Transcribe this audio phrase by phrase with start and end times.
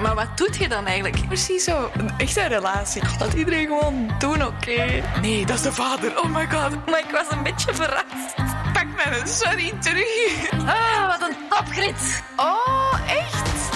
[0.00, 1.26] Maar wat doet je dan eigenlijk?
[1.26, 1.90] Precies zo.
[1.96, 3.02] Een echte relatie.
[3.18, 5.02] Dat iedereen gewoon doen, oké?
[5.20, 6.18] Nee, dat is de vader.
[6.18, 6.86] Oh my god.
[6.86, 8.34] Maar ik was een beetje verrast.
[8.72, 10.50] Pak mijn sorry terug.
[10.66, 12.22] Ah, wat een topgrit.
[12.36, 13.70] Oh, echt?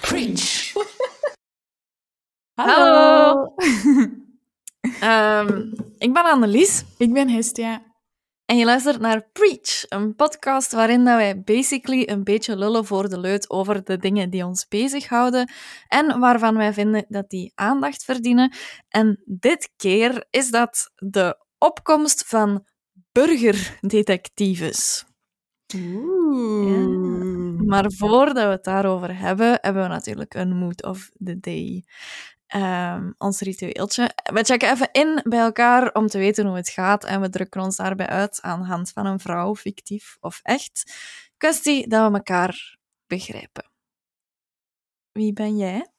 [0.00, 0.72] Preach.
[2.60, 3.54] Hallo.
[5.00, 7.82] Ehm, ik ben Annelies Ik ben Hestia.
[8.44, 13.08] En je luistert naar Preach, een podcast waarin dat wij basically een beetje lullen voor
[13.08, 15.52] de leut over de dingen die ons bezighouden
[15.88, 18.54] en waarvan wij vinden dat die aandacht verdienen.
[18.88, 22.66] En dit keer is dat de opkomst van
[23.12, 25.04] burgerdetectives.
[25.74, 27.60] Oeh.
[27.66, 31.84] Maar voordat we het daarover hebben, hebben we natuurlijk een mood of the day.
[32.52, 34.10] Ehm, ons ritueeltje.
[34.32, 37.60] We checken even in bij elkaar om te weten hoe het gaat en we drukken
[37.60, 40.92] ons daarbij uit aan de hand van een vrouw, fictief of echt.
[41.36, 43.70] Kwestie dat we elkaar begrijpen.
[45.12, 45.90] Wie ben jij?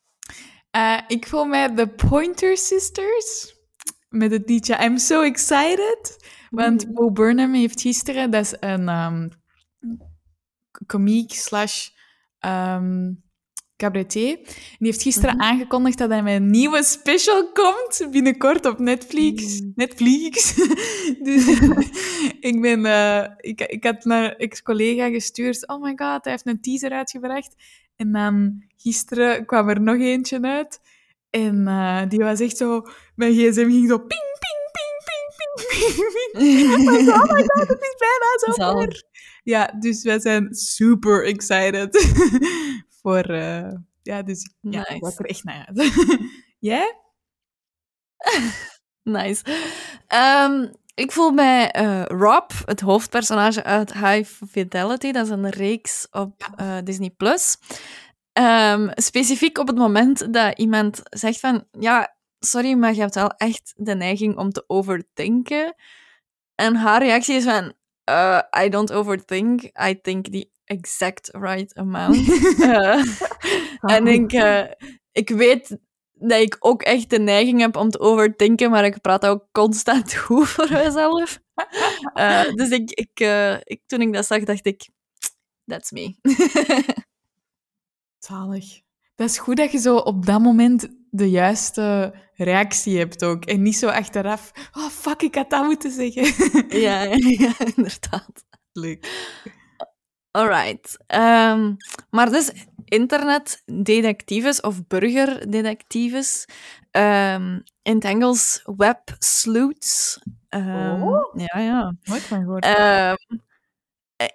[0.69, 3.55] Eh, ik voel mij de Pointer Sisters
[4.09, 6.25] met het liedje I'm So Excited.
[6.49, 9.27] Want Bo Burnham heeft gisteren, dat is een ehm
[10.85, 11.89] komiek slash
[12.39, 13.13] ehm,
[13.77, 15.43] cabaretier, die heeft gisteren Mhm.
[15.45, 19.61] aangekondigd dat hij met een nieuwe special komt binnenkort op Netflix.
[19.61, 19.71] Mm.
[19.75, 20.55] Netflix.
[21.27, 21.47] dus
[22.49, 26.61] ik, ben, eh, ik, ik had naar ex-collega gestuurd, oh my god, hij heeft een
[26.61, 27.55] teaser uitgebracht.
[27.95, 30.79] En dan gisteren kwam er nog eentje uit.
[31.29, 32.81] En eh, die was echt zo...
[33.15, 34.07] Mijn gsm ging zo ping,
[34.39, 36.69] ping, ping, ping, ping, ping, ping.
[36.69, 38.53] Ik was zo, oh my god, het is bijna.
[38.71, 39.03] Zalig.
[39.43, 41.89] Ja, dus wij zijn super excited
[43.03, 43.23] voor...
[43.23, 44.93] eh, ja, dus ja, Nice.
[44.95, 45.93] ik kijk er echt naar uit.
[46.59, 46.95] Jij?
[49.03, 49.43] Nice.
[50.07, 55.11] Ehm, ik voel mij eh, Rob, het hoofdpersonage uit High Fidelity.
[55.11, 57.09] Dat is een reeks op eh, Disney+.
[57.09, 57.57] Plus.
[58.33, 61.67] Ehm, specifiek op het moment dat iemand zegt van...
[61.79, 65.75] Ja, sorry, maar je hebt wel echt de neiging om te overdenken.
[66.55, 67.73] En haar reactie is van...
[68.09, 69.61] "Uh, I don't overthink.
[69.87, 72.17] I think the exact right amount.
[73.83, 74.63] Eh, en ik, eh,
[75.11, 75.77] ik weet
[76.13, 80.13] dat ik ook echt de neiging heb om te overdenken, maar ik praat ook constant
[80.23, 81.39] goed voor mezelf.
[82.13, 83.19] Eh, dus ik, ik,
[83.63, 84.89] ik, toen ik dat zag, dacht ik,
[85.65, 86.15] that's me.
[88.27, 88.81] Zalig.
[89.15, 93.45] Dat is goed dat je zo op dat moment de juiste reactie hebt ook.
[93.45, 96.23] En niet zo achteraf, oh fuck, ik had dat moeten zeggen.
[96.79, 97.01] ja,
[97.43, 98.45] ja, inderdaad.
[98.71, 99.31] Leuk.
[100.35, 100.97] Alright.
[101.07, 101.73] Ehm,
[102.09, 102.51] maar dus
[102.85, 106.45] internetdetectives of burgerdetectives,
[106.91, 110.19] ehm, in het Engels web sleuths.
[110.49, 111.33] Ehm, Oh.
[111.35, 111.95] Ja, ja.
[112.03, 112.65] Nooit van gehoord.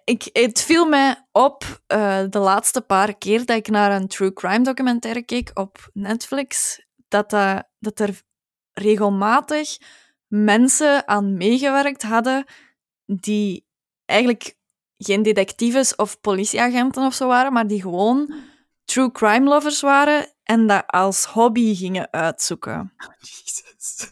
[0.04, 4.32] Ik, het viel mij op eh, de laatste paar keer dat ik naar een true
[4.32, 8.22] crime documentaire keek op Netflix, dat, dat, dat er
[8.72, 9.76] regelmatig
[10.26, 12.44] mensen aan meegewerkt hadden
[13.06, 13.66] die
[14.04, 14.56] eigenlijk
[14.98, 18.34] geen detectives of politieagenten of zo waren, maar die gewoon
[18.84, 22.92] true crime lovers waren en dat als hobby gingen uitzoeken.
[23.20, 24.09] Jezus.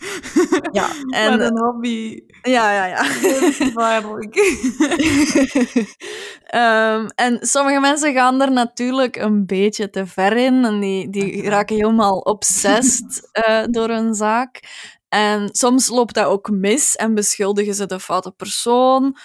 [0.72, 0.88] Ja,
[1.24, 2.20] en- Wat een hobby.
[2.42, 3.04] Ja, ja, ja.
[6.46, 11.48] Ehm, en sommige mensen gaan er natuurlijk een beetje te ver in en die, die
[11.48, 14.60] raken helemaal obsessed eh, door een zaak.
[15.08, 19.16] En soms loopt dat ook mis en beschuldigen ze de foute persoon.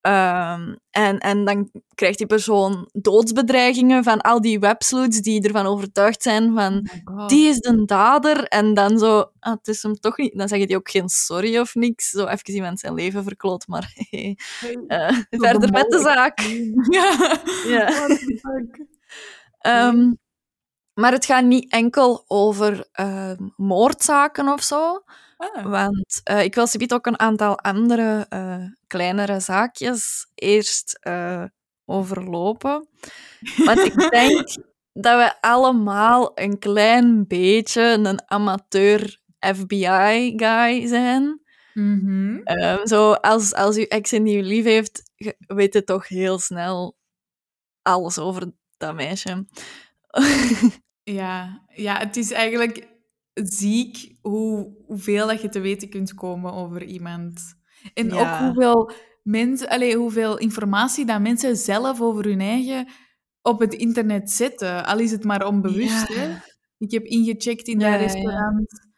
[0.00, 6.22] Ehm, en, en dan krijgt die persoon doodsbedreigingen van al die websleuths die ervan overtuigd
[6.22, 6.88] zijn van
[7.26, 8.44] die is de dader.
[8.44, 10.38] En dan zo, ah, het is hem toch niet.
[10.38, 12.10] Dan zeggen die ook geen sorry of niks.
[12.10, 13.92] Zo even iemand zijn leven verkloot, maar
[14.86, 16.40] eh, verder met de zaak.
[16.90, 17.38] Ja.
[17.66, 18.08] Ja.
[19.58, 20.12] Ehm,
[20.94, 25.02] maar het gaat niet enkel over ehm, moordzaken of zo.
[25.40, 25.64] Ah.
[25.64, 31.44] Want eh, ik wil subiet ook een aantal andere eh, kleinere zaakjes eerst eh,
[31.84, 32.88] overlopen.
[33.56, 34.54] Want ik denk
[34.92, 41.40] dat we allemaal een klein beetje een amateur FBI-guy zijn.
[41.74, 42.40] Mhm.
[42.44, 45.02] Ehm, zo als, als uw ex een nieuw lief heeft,
[45.46, 46.96] weet je toch heel snel
[47.82, 49.46] alles over dat meisje.
[51.02, 51.64] Ja.
[51.74, 52.89] ja, het is eigenlijk
[53.32, 57.40] ziek hoe, hoeveel dat je te weten kunt komen over iemand.
[57.94, 58.20] En Ja.
[58.20, 58.92] ook hoeveel,
[59.22, 62.88] mensen, allee, hoeveel informatie dat mensen zelf over hun eigen
[63.42, 64.86] op het internet zetten.
[64.86, 66.08] Al is het maar onbewust.
[66.08, 66.14] Ja.
[66.14, 66.36] Hè?
[66.78, 68.88] Ik heb ingecheckt in Ja, dat restaurant.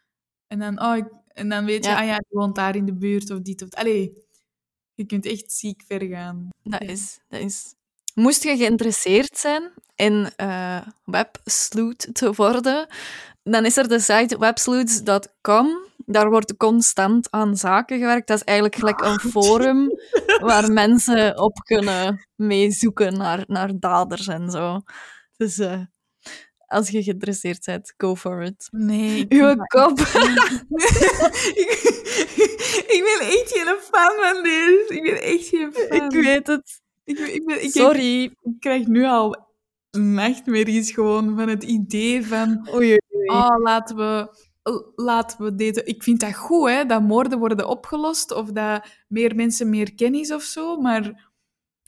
[0.47, 2.95] En, dan, oh, ik- en dan weet je, ah ja, je woont daar in de
[2.97, 3.79] buurt of dit of dat.
[3.79, 4.11] Allee,
[4.93, 6.49] je kunt echt ziek ver gaan.
[6.63, 7.75] Dat is, dat is.
[8.13, 12.87] Moest je geïnteresseerd zijn in uh, websloot te worden,
[13.43, 14.37] dan is er de site.
[16.05, 18.27] Daar wordt constant aan zaken gewerkt.
[18.27, 19.89] Dat is eigenlijk gelijk een forum
[20.49, 24.81] waar mensen op kunnen meezoeken naar, naar daders en zo.
[25.37, 25.81] Dus uh,
[26.67, 28.67] als je geïnteresseerd bent, go for it.
[28.71, 29.25] Nee.
[29.29, 29.99] Uw kop.
[32.95, 34.85] ik ben echt geen fan van deze.
[34.87, 36.11] Ik ben echt geen fan.
[36.11, 36.81] Ik weet het.
[37.03, 38.23] Ik, ik ben, ik, Sorry.
[38.23, 39.47] Ik, krijg nu al
[39.97, 42.67] nachtmerries gewoon van het idee van...
[42.73, 43.27] Oei, oei.
[43.27, 44.37] Oh, laten we,
[44.95, 45.83] laten we deze...
[45.83, 50.31] Ik vind dat goed, hè, dat moorden worden opgelost of dat meer mensen meer kennis
[50.31, 51.31] of zo, maar...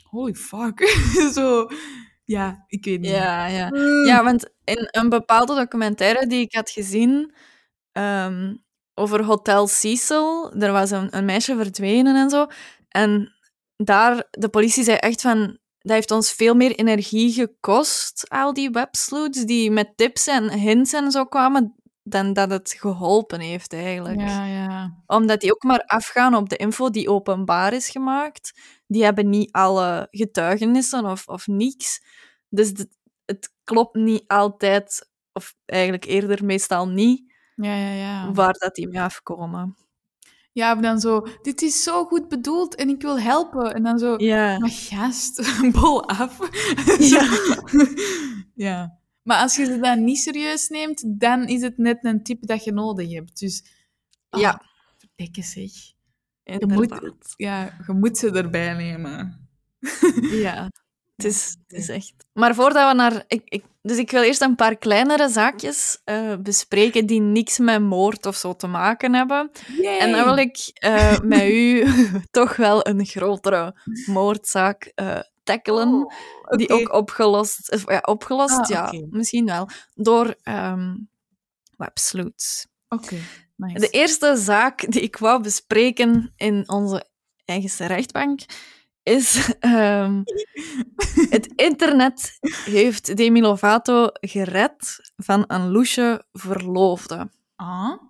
[0.10, 0.88] Holy fuck.
[1.36, 1.68] zo...
[2.26, 3.10] Ja, ik weet niet.
[3.10, 3.70] Ja, ja.
[4.06, 7.34] ja, want in een bepaalde documentaire die ik had gezien
[7.92, 8.64] um,
[8.94, 12.48] over Hotel Cecil, er was een, een meisje verdwenen en zo.
[12.90, 13.34] En
[13.76, 18.70] daar, de politie zei echt van, dat heeft ons veel meer energie gekost, al die
[18.70, 24.20] websleuths die met tips en hints en zo kwamen, dan dat het geholpen heeft eigenlijk.
[24.20, 25.04] Ja, ja.
[25.08, 28.60] Omdat die ook maar afgaan op de info die openbaar is gemaakt.
[28.88, 32.04] Die hebben niet alle getuigenissen of, of niks.
[32.50, 32.88] Dus het,
[33.26, 38.32] het klopt niet altijd, of eigenlijk eerder meestal niet, Ja, ja, ja.
[38.32, 39.76] waar dat die mee afkomen.
[40.56, 43.74] Ja, of dan zo, dit is zo goed bedoeld en ik wil helpen.
[43.74, 44.60] En dan zo, Ja.
[44.60, 45.42] maar gast,
[45.82, 46.38] bol af.
[47.14, 47.28] Ja.
[48.68, 49.00] ja.
[49.24, 52.64] Maar als je ze dan niet serieus neemt, dan is het net een tip dat
[52.64, 53.40] je nodig hebt.
[53.40, 53.64] Dus,
[54.30, 54.62] ah, Ja.
[54.98, 55.72] verdikke zeg.
[56.44, 56.78] Inderdaad.
[57.02, 59.48] moet- Ja, je moet ze erbij nemen.
[60.22, 60.72] Ja,
[61.16, 62.14] het is, het is echt.
[62.34, 63.24] Maar voordat we naar.
[63.28, 67.82] Ik, ik, dus ik wil eerst een paar kleinere zaakjes eh, bespreken die niks met
[67.82, 69.52] moord of zo te maken hebben.
[70.00, 71.86] En dan wil ik eh, met u
[72.32, 76.14] toch wel een grotere moordzaak eh tackelen.
[76.58, 76.82] Die Oké.
[76.82, 80.36] ook opgelost, of, ja, opgelost, Ah, ja, misschien wel, door
[81.78, 82.68] websleuths.
[82.90, 83.16] Oké,
[83.56, 83.80] nice.
[83.80, 87.06] De eerste zaak die ik wou bespreken in onze
[87.46, 88.40] eigen rechtbank
[89.06, 89.56] is...
[89.60, 90.24] ehm,
[91.36, 97.32] het internet heeft Demi Lovato gered van een loesje verloofde.
[97.56, 98.02] Ah?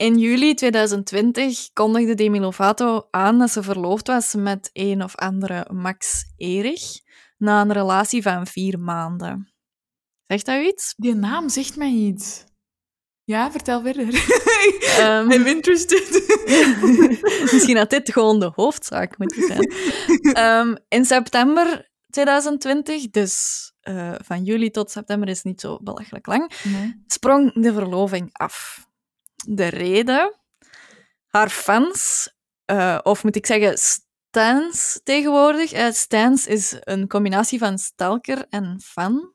[0.00, 5.66] In juli 2020 kondigde Demi Lovato aan dat ze verloofd was met een of andere
[5.72, 7.00] Max Erich
[7.38, 9.52] na een relatie van vier maanden.
[10.26, 10.94] Zegt dat u iets?
[10.96, 12.44] Die naam zegt mij iets.
[13.30, 14.14] Ja, vertel verder.
[14.98, 16.08] Ehm, I'm interested.
[17.52, 19.72] Misschien had dit gewoon de hoofdzaak moeten zijn.
[20.34, 23.34] Ehm, in september 2020, dus
[23.80, 27.02] eh, van juli tot september is niet zo belachelijk lang, Nee.
[27.06, 28.86] sprong de verloving af.
[29.46, 30.34] De reden?
[31.26, 32.30] Haar fans,
[32.64, 35.72] eh, of moet ik zeggen stans tegenwoordig.
[35.72, 39.34] Eh, stans is een combinatie van stalker en fan.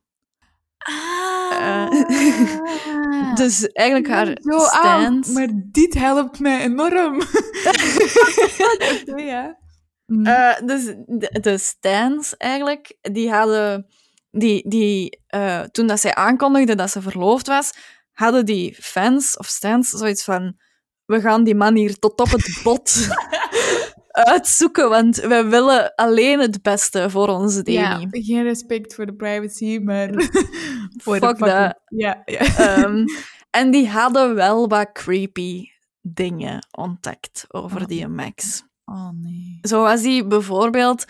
[0.85, 1.89] Ah.
[3.35, 5.27] Dus eigenlijk haar Zo, ah, stans...
[5.27, 7.21] maar dit helpt mij enorm.
[9.15, 9.57] Ja.
[10.05, 10.25] Mm.
[10.25, 13.87] Eh, dus de, de Stans eigenlijk, die hadden...
[14.31, 17.73] Die, die, eh, toen dat zij aankondigde dat ze verloofd was,
[18.11, 20.57] hadden die fans of Stans zoiets van...
[21.05, 22.93] We gaan die man hier tot op het bot
[24.15, 27.77] uitzoeken, want we willen alleen het beste voor onze Demi.
[27.77, 30.09] ja, geen respect voor de privacy, maar
[31.03, 31.79] voor Fuck de that.
[31.87, 32.39] Ja, ja.
[32.57, 33.05] Ehm,
[33.59, 35.67] en die hadden wel wat creepy
[36.01, 37.87] dingen ontdekt over Oh.
[37.87, 38.63] die Max.
[38.85, 39.59] Oh nee.
[39.61, 41.05] Zo was hij bijvoorbeeld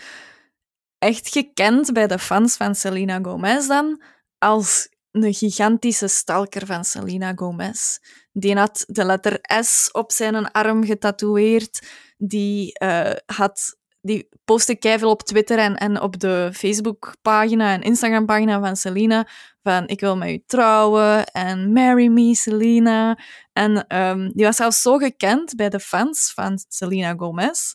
[0.98, 4.02] echt gekend bij de fans van Selena Gomez dan
[4.38, 7.98] als een gigantische stalker van Selena Gomez.
[8.32, 11.86] Die had de letter S op zijn arm getatoeëerd.
[12.16, 13.78] Die eh, had...
[14.00, 19.26] Die postte keiveel op Twitter en, en op de Facebookpagina en Instagrampagina van Selena
[19.62, 23.18] van ik wil met u trouwen en marry me, Selena.
[23.52, 27.74] En ehm, die was zelfs zo gekend bij de fans van Selena Gomez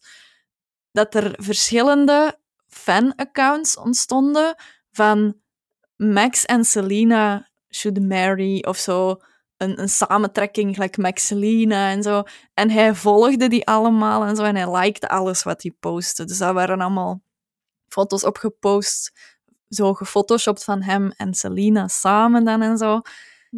[0.91, 4.55] dat er verschillende fan-accounts ontstonden
[4.91, 5.35] van
[5.95, 9.19] Max en Selena should marry of zo.
[9.61, 12.23] Een, een samentrekking, gelijk Max Selena en zo.
[12.53, 14.43] En hij volgde die allemaal en zo.
[14.43, 16.25] En hij likte alles wat hij postte.
[16.25, 17.21] Dus daar waren allemaal
[17.87, 19.11] foto's opgepost.
[19.67, 23.01] Zo gefotoshopt van hem en Selena samen dan en zo.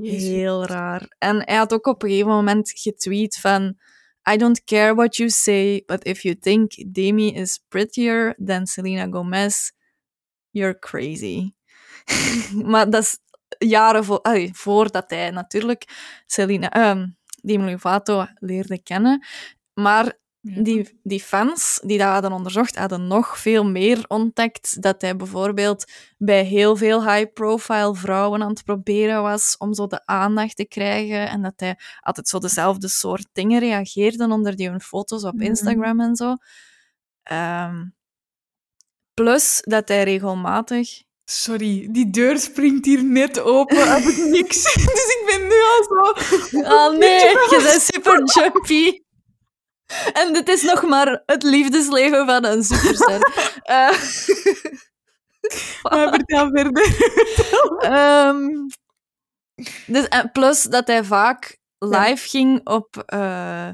[0.02, 1.16] Heel raar.
[1.18, 3.78] En hij had ook op een gegeven moment getweet van...
[4.34, 9.08] I don't care what you say, but if you think Demi is prettier than Selena
[9.10, 9.72] Gomez,
[10.50, 11.54] you're crazy.
[12.72, 13.20] maar dat is
[13.58, 15.86] jaren vo allee, voordat hij natuurlijk
[16.26, 17.08] Selena, ehm
[17.42, 19.26] Demi Lovato leerde kennen.
[19.74, 24.82] Maar die, die fans die dat hadden onderzocht, hadden nog veel meer ontdekt.
[24.82, 30.06] Dat hij bijvoorbeeld bij heel veel high-profile vrouwen aan het proberen was om zo de
[30.06, 31.30] aandacht te krijgen.
[31.30, 35.44] En dat hij altijd zo dezelfde soort dingen reageerde onder die hun foto's op Mhm.
[35.44, 36.36] Instagram en zo.
[37.24, 37.84] Ehm,
[39.14, 43.94] plus dat hij regelmatig Sorry, die deur springt hier net open.
[43.94, 44.64] Heb ik niks.
[44.94, 46.12] Dus ik ben nu al zo.
[46.74, 49.02] Oh nee, je bent super jumpy.
[50.14, 53.20] En dit is nog maar het liefdesleven van een superster.
[53.64, 53.90] Eh,
[55.84, 56.96] Maar vertel verder.
[57.92, 58.48] ehm,
[59.86, 63.70] dus, en plus dat hij vaak live ging op eh,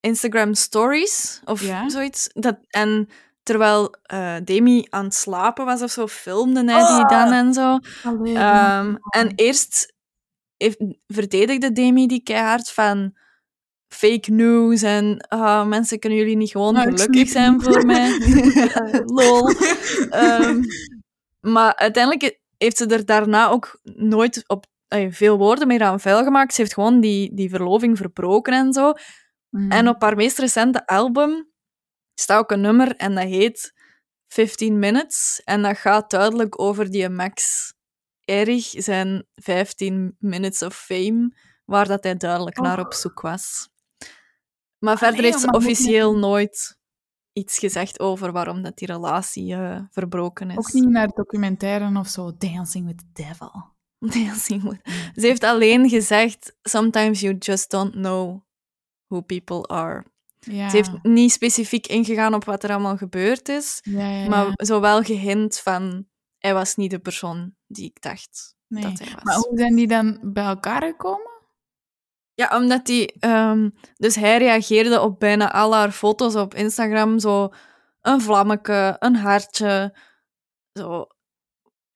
[0.00, 1.88] Instagram Stories of Ja.
[1.88, 2.28] zoiets.
[2.32, 3.08] Dat, en
[3.44, 7.08] terwijl eh, Demi aan het slapen was of zo, filmde hij die Oh.
[7.08, 7.78] dan en zo.
[8.24, 9.94] Ehm, en eerst
[10.56, 13.16] heeft, verdedigde Demi die keihard van
[13.88, 18.18] fake news en ah, mensen kunnen jullie niet gewoon gelukkig zijn voor mij.
[19.18, 19.48] Lol.
[20.10, 20.62] Ehm,
[21.40, 26.24] maar uiteindelijk heeft ze er daarna ook nooit op eh, veel woorden meer aan vuil
[26.24, 26.54] gemaakt.
[26.54, 28.92] Ze heeft gewoon die, die verloving verbroken en zo.
[29.50, 29.70] Mm.
[29.70, 31.52] En op haar meest recente album
[32.14, 33.72] staat ook een nummer en dat heet
[34.26, 35.40] 15 Minutes.
[35.44, 37.72] En dat gaat duidelijk over die Max
[38.24, 43.68] Erich, zijn 15 Minutes of Fame, waar dat hij duidelijk naar op zoek was.
[44.78, 46.78] Maar verder nee, heeft ze officieel nooit
[47.32, 50.56] iets gezegd over waarom dat die relatie eh, verbroken is.
[50.56, 52.36] Ook niet naar documentaire of zo.
[52.36, 53.72] Dancing with the Devil.
[54.24, 54.80] Dancing with-
[55.14, 58.40] Ze heeft alleen gezegd, sometimes you just don't know
[59.06, 60.04] who people are.
[60.44, 60.68] Ja.
[60.70, 64.28] Ze heeft niet specifiek ingegaan op wat er allemaal gebeurd is, ja, ja, ja.
[64.28, 66.06] maar zo wel gehint van
[66.38, 68.82] hij was niet de persoon die ik dacht Nee.
[68.82, 69.22] dat hij was.
[69.22, 71.32] Maar hoe zijn die dan bij elkaar gekomen?
[72.34, 73.12] Ja, omdat die...
[73.18, 77.18] ehm, dus hij reageerde op bijna al haar foto's op Instagram.
[77.18, 77.48] Zo
[78.00, 79.94] een vlammetje, een hartje.
[80.72, 81.06] Zo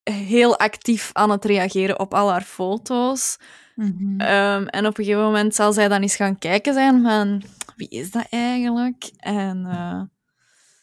[0.03, 3.39] heel actief aan het reageren op al haar foto's.
[3.75, 4.21] Mhm.
[4.21, 7.43] Ehm, en op een gegeven moment zal zij dan eens gaan kijken zijn van...
[7.79, 9.11] Wie is dat eigenlijk?
[9.17, 10.03] En eh,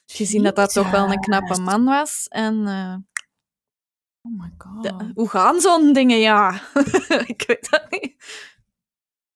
[0.05, 2.27] gezien dat dat toch wel een knappe man was.
[2.27, 2.95] En eh,
[4.21, 4.83] Oh my god.
[4.83, 6.19] de- hoe gaan zo'n dingen?
[6.19, 6.61] Ja,
[7.33, 8.15] ik weet dat niet.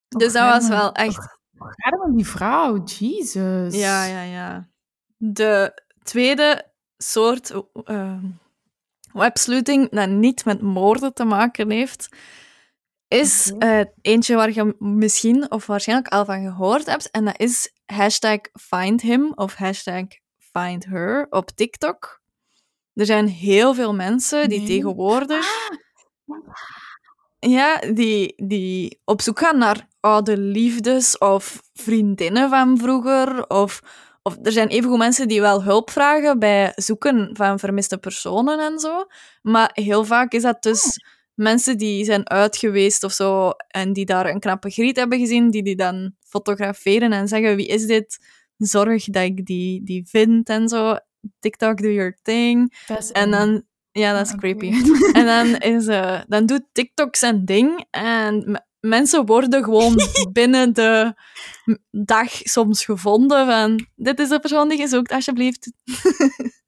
[0.08, 1.38] Dus dat was wel echt...
[1.78, 3.76] Arme die vrouw, Jesus.
[3.76, 4.70] Ja, ja, ja.
[5.18, 8.24] De tweede soort uh,
[9.14, 12.10] websluiting dat niet met moorden te maken heeft,
[13.10, 17.12] is eh, eentje waar je misschien of waarschijnlijk al van gehoord hebt.
[17.12, 20.06] En dat is hashtag findhim of hashtag
[20.38, 22.22] findher op TikTok.
[22.94, 24.68] Er zijn heel veel mensen die Nee.
[24.68, 25.48] tegenwoordig
[27.40, 33.48] ja, die, die op zoek gaan naar oude liefdes of vriendinnen van vroeger.
[33.48, 33.80] Of,
[34.22, 38.80] of er zijn evengoed mensen die wel hulp vragen bij zoeken van vermiste personen en
[38.80, 39.06] zo.
[39.42, 41.04] Maar heel vaak is dat dus
[41.40, 45.50] mensen die zijn uit geweest of zo en die daar een knappe griet hebben gezien,
[45.50, 48.26] die die dan fotograferen en zeggen wie is dit?
[48.58, 50.96] Zorg dat ik die, die vind en zo.
[51.40, 52.74] TikTok, do your thing.
[53.12, 53.64] En dan...
[53.92, 54.72] Ja, dat is Ah, creepy.
[55.20, 59.96] En dan, is, eh, dan doet TikTok zijn ding en mensen worden gewoon
[60.32, 61.14] binnen de
[61.92, 65.72] dag soms gevonden van dit is de persoon die je zoekt, alsjeblieft.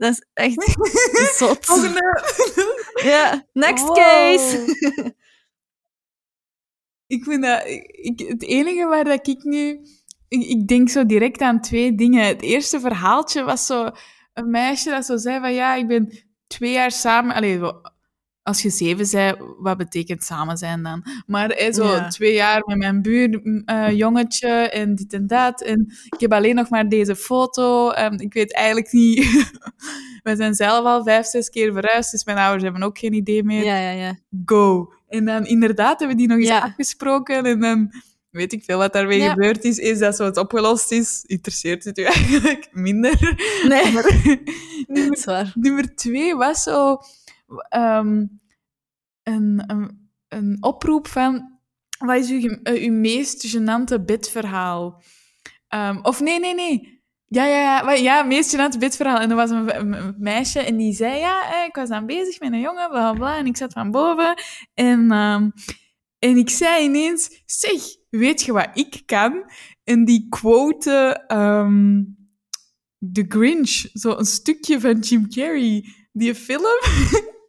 [0.00, 0.76] dat is echt
[1.38, 1.64] zot.
[1.66, 2.22] Volgende.
[3.02, 3.96] Ja, next Wow.
[3.96, 4.64] case.
[7.06, 7.62] Ik vind dat...
[7.92, 9.80] Ik, het enige waar dat ik nu...
[10.28, 12.26] Ik, ik denk zo direct aan twee dingen.
[12.26, 13.90] Het eerste verhaaltje was zo...
[14.32, 15.54] Een meisje dat zo zei van...
[15.54, 16.12] Ja, ik ben
[16.46, 17.34] twee jaar samen...
[17.34, 17.60] Allee,
[18.42, 21.04] als je zeven zei, wat betekent samen zijn dan?
[21.26, 22.08] Maar eh, zo Ja.
[22.08, 25.62] twee jaar met mijn buurjongetje jongetje en dit en dat.
[25.62, 27.90] En ik heb alleen nog maar deze foto.
[27.90, 29.18] Ehm, ik weet eigenlijk niet...
[30.22, 33.44] We zijn zelf al vijf, zes keer verhuisd, dus mijn ouders hebben ook geen idee
[33.44, 34.18] meer Ja, ja, ja.
[34.44, 34.92] go.
[35.08, 36.60] En dan inderdaad hebben we die nog eens Ja.
[36.60, 37.92] afgesproken en dan
[38.30, 39.30] weet ik veel wat daarmee Ja.
[39.30, 39.78] gebeurd is.
[39.78, 43.34] Is dat zo het opgelost is, interesseert het u eigenlijk minder.
[43.68, 44.38] Nee, Maar dat
[44.86, 45.52] nummer, is waar.
[45.54, 46.98] nummer twee was zo
[47.68, 48.26] ehm,
[49.22, 51.58] een, een, een oproep van
[51.98, 55.02] wat is uw, eh, uw meest gênante bedverhaal?
[55.68, 56.98] Ehm, of nee, nee, nee.
[57.26, 59.18] Ja, ja, ja, ja, meest gênante bedverhaal.
[59.18, 62.52] En er was een, meisje en die zei, ja, eh, ik was aan bezig met
[62.52, 64.34] een jongen, bla, bla, en ik zat van boven.
[64.74, 65.50] En, ehm,
[66.18, 69.50] en ik zei ineens, zeg, weet je wat ik kan?
[69.84, 72.02] En die quote ehm
[73.12, 76.78] The Grinch, zo een stukje van Jim Carrey, die film,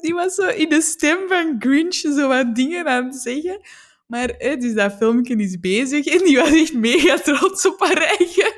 [0.00, 3.60] die was zo in de stem van Grinch zo wat dingen aan het zeggen.
[4.06, 8.02] Maar hè, dus dat filmpje is bezig en die was echt mega trots op haar
[8.18, 8.52] eigen.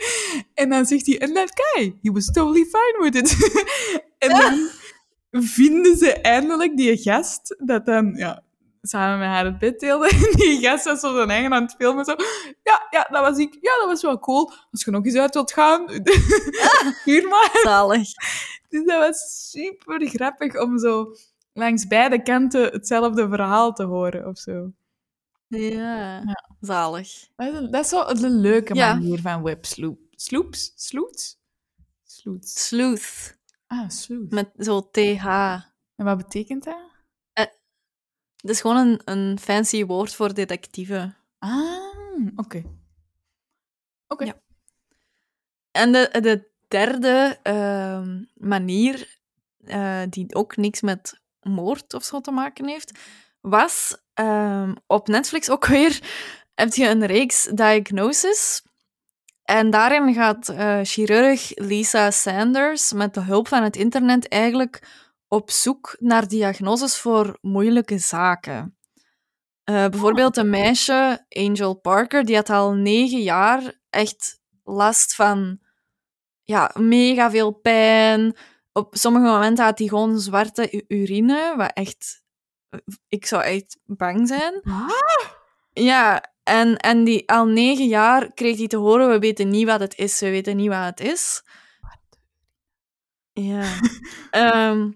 [0.55, 3.37] En dan zegt hij, and that guy, he was totally fine with it.
[4.19, 4.71] en dan
[5.43, 8.43] vinden ze eindelijk die gast dat dan ja,
[8.83, 10.09] samen met haar het bed deelde.
[10.31, 12.05] En die gast was zo zijn eigen aan het filmen.
[12.05, 12.15] Zo,
[12.63, 13.59] ja, ja, dat was ik.
[13.61, 14.53] Ja, dat was wel cool.
[14.71, 15.89] Als je nog eens uit wilt gaan,
[17.01, 17.51] stuur maar.
[17.63, 18.09] Zalig.
[18.73, 21.15] Dus dat was super grappig om zo
[21.53, 24.73] langs beide kanten hetzelfde verhaal te horen of zo.
[25.47, 26.47] Ja, Ja.
[26.61, 27.29] zalig.
[27.37, 28.95] Dat is, dat is wel een leuke Ja.
[28.95, 29.99] manier van websloop.
[30.11, 30.73] Sloops?
[30.77, 31.39] Sloots?
[32.05, 32.67] Sloots.
[32.67, 33.39] Sleuth.
[33.67, 34.35] Ah, sloots.
[34.35, 35.27] Met zo TH.
[35.97, 36.91] En wat betekent dat?
[38.37, 41.15] Dat is gewoon een, een fancy woord voor detectieve.
[41.39, 42.63] Ah, oké.
[44.09, 44.25] Oké.
[44.25, 44.41] Ja.
[45.71, 49.19] En de, de derde ehm, manier,
[49.65, 52.99] eh, die ook niks met moord of zo te maken heeft,
[53.41, 56.01] was ehm, op Netflix ook weer
[56.55, 58.63] heb je een reeks Diagnosis.
[59.43, 64.89] En daarin gaat eh, chirurg Lisa Sanders met de hulp van het internet eigenlijk
[65.29, 68.77] op zoek naar diagnoses voor moeilijke zaken.
[69.65, 75.62] Eh, bijvoorbeeld een meisje, Angel Parker, die had al negen jaar echt last van
[76.45, 78.37] ja, mega veel pijn.
[78.73, 82.23] Op sommige momenten had hij gewoon zwarte urine, wat echt...
[83.09, 84.61] Ik zou echt bang zijn.
[85.73, 89.81] Ja, en, en die, al negen jaar kreeg hij te horen, we weten niet wat
[89.81, 91.43] het is, we weten niet wat het is.
[93.33, 93.79] Ja.
[94.31, 94.91] Ehm,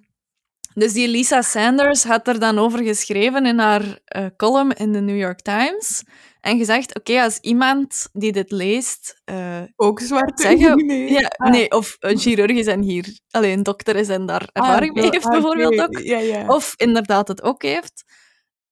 [0.74, 5.00] dus die Lisa Sanders had er dan over geschreven in haar eh, column in de
[5.00, 6.04] New York Times.
[6.46, 9.20] En gezegd, oké, als iemand die dit leest...
[9.24, 10.94] eh, Ook zwarte Zeggen- urine?
[11.10, 11.50] ja, Ah.
[11.50, 14.94] Nee, of een chirurg is en hier alleen een dokter is en daar Ah, ervaring
[14.94, 15.98] mee heeft, Ah, bijvoorbeeld ook.
[15.98, 16.46] Ja, ja.
[16.46, 18.04] Of inderdaad het ook heeft.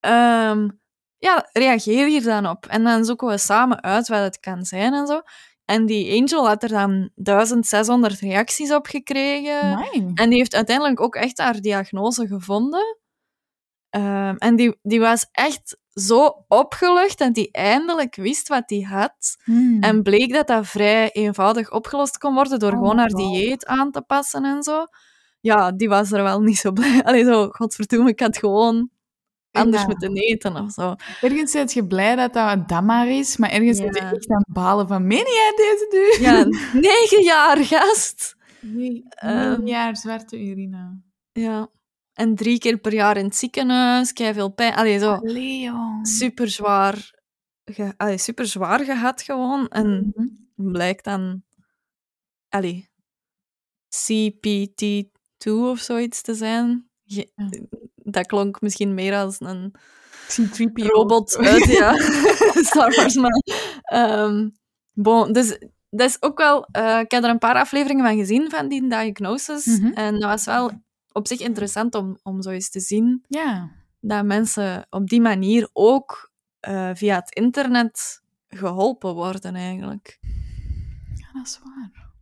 [0.01, 0.69] Ehm,
[1.19, 2.67] ja, reageer hier dan op.
[2.67, 5.21] En dan zoeken we samen uit wat het kan zijn en zo.
[5.65, 9.61] En die Angel had er dan 1600 reacties op gekregen.
[9.63, 10.11] Amai.
[10.15, 12.99] En die heeft uiteindelijk ook echt haar diagnose gevonden.
[13.95, 19.37] Ehm, en die, die was echt zo opgelucht dat hij eindelijk wist wat hij had.
[19.45, 19.83] Hmm.
[19.83, 23.91] En bleek dat dat vrij eenvoudig opgelost kon worden door Oh gewoon haar dieet aan
[23.91, 24.85] te passen en zo.
[25.41, 27.03] Ja, die was er wel niet zo blij.
[27.05, 28.91] Allee, zo, godverdomme, ik had gewoon
[29.53, 29.89] anders Ja.
[29.89, 30.95] moeten eten of zo.
[31.21, 33.85] Ergens ben je blij dat dat dat maar is, maar ergens Ja.
[33.85, 35.87] ben je echt aan het balen van, meen jij deze
[36.19, 36.25] nu?
[36.25, 36.45] Ja,
[36.81, 38.37] negen jaar gast.
[38.61, 39.35] Nee, Ehm.
[39.49, 41.01] negen jaar zwarte urine.
[41.33, 41.69] Ja.
[42.15, 44.75] En drie keer per jaar in het ziekenhuis, veel pijn.
[44.75, 45.19] Allee, zo
[46.03, 47.11] super zwaar,
[47.65, 49.69] ge, allee, super zwaar gehad gewoon.
[49.69, 50.27] En Mhm.
[50.73, 51.43] blijkt dan,
[52.49, 52.89] allee,
[53.89, 56.89] CPT2 of zoiets te zijn.
[57.95, 59.73] Dat klonk misschien meer als een
[60.29, 60.87] C-3PO.
[60.87, 61.93] robot uit ja,
[62.71, 63.15] Star Wars.
[63.15, 63.43] Maar,
[63.83, 64.49] ehm,
[64.93, 65.59] bon, dus
[65.91, 66.65] dat is ook wel...
[66.73, 69.65] eh, ik heb er een paar afleveringen van gezien, van die diagnoses.
[69.67, 69.87] Mhm.
[69.93, 70.71] En dat was wel
[71.15, 73.71] op zich interessant om, om zo eens te zien Ja.
[74.01, 80.19] dat mensen op die manier ook eh, via het internet geholpen worden, eigenlijk.
[81.15, 82.13] ja, dat is waar.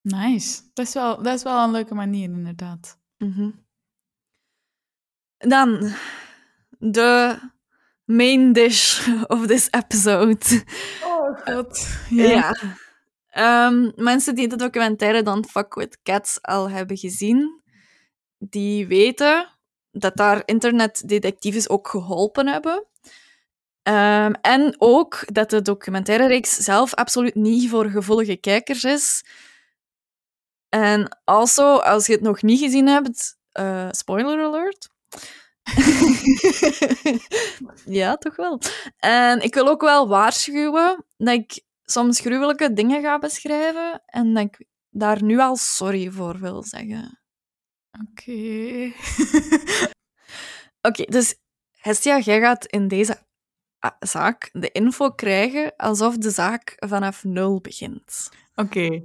[0.00, 0.62] Nice.
[0.74, 2.98] Dat is wel, dat is wel een leuke manier, inderdaad.
[3.18, 3.50] Mhm.
[5.38, 5.92] Dan
[6.78, 7.38] de
[8.04, 10.62] main dish of this episode.
[11.04, 11.88] Oh, god.
[12.10, 12.54] Ja.
[13.26, 17.62] Ehm, mensen die de documentaire Don't Fuck With Cats al hebben gezien,
[18.38, 19.48] die weten
[19.90, 22.86] dat daar internetdetectives ook geholpen hebben.
[23.82, 29.24] Ehm, en ook dat de documentaire-reeks zelf absoluut niet voor gevoelige kijkers is.
[30.68, 34.88] En also, als je het nog niet gezien hebt, eh, spoiler alert.
[38.00, 38.60] ja, toch wel.
[38.98, 44.44] En ik wil ook wel waarschuwen dat ik soms gruwelijke dingen ga beschrijven en dat
[44.44, 47.23] ik daar nu al sorry voor wil zeggen.
[48.00, 48.92] Oké.
[50.88, 51.34] Oké, dus
[51.84, 53.18] Hestia, jij gaat in deze
[53.78, 58.30] ah, zaak de info krijgen alsof de zaak vanaf nul begint.
[58.54, 59.02] Oké.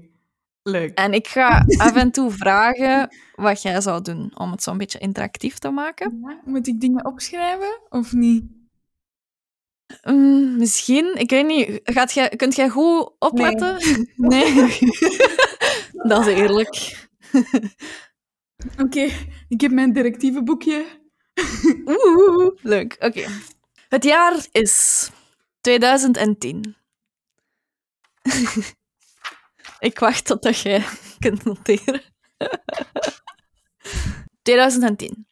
[0.63, 0.97] Leuk.
[0.97, 4.99] En ik ga af en toe vragen wat jij zou doen om het zo'n beetje
[4.99, 6.19] interactief te maken.
[6.21, 8.43] Ja, Moet ik dingen opschrijven of niet?
[10.04, 11.80] Mm, misschien, ik weet niet.
[11.84, 13.78] Gaat jij, kunt jij goed opletten?
[14.15, 14.54] Nee.
[16.10, 17.08] Dat is eerlijk.
[18.77, 19.09] Oké,
[19.47, 20.85] ik heb mijn directievenboekje.
[21.85, 22.95] Oeh, leuk.
[22.99, 23.27] Oké.
[23.89, 25.09] Het jaar is
[25.61, 26.75] 2010.
[29.79, 30.85] Ik wacht totdat jij
[31.19, 32.01] kunt noteren.
[34.41, 35.27] 2010.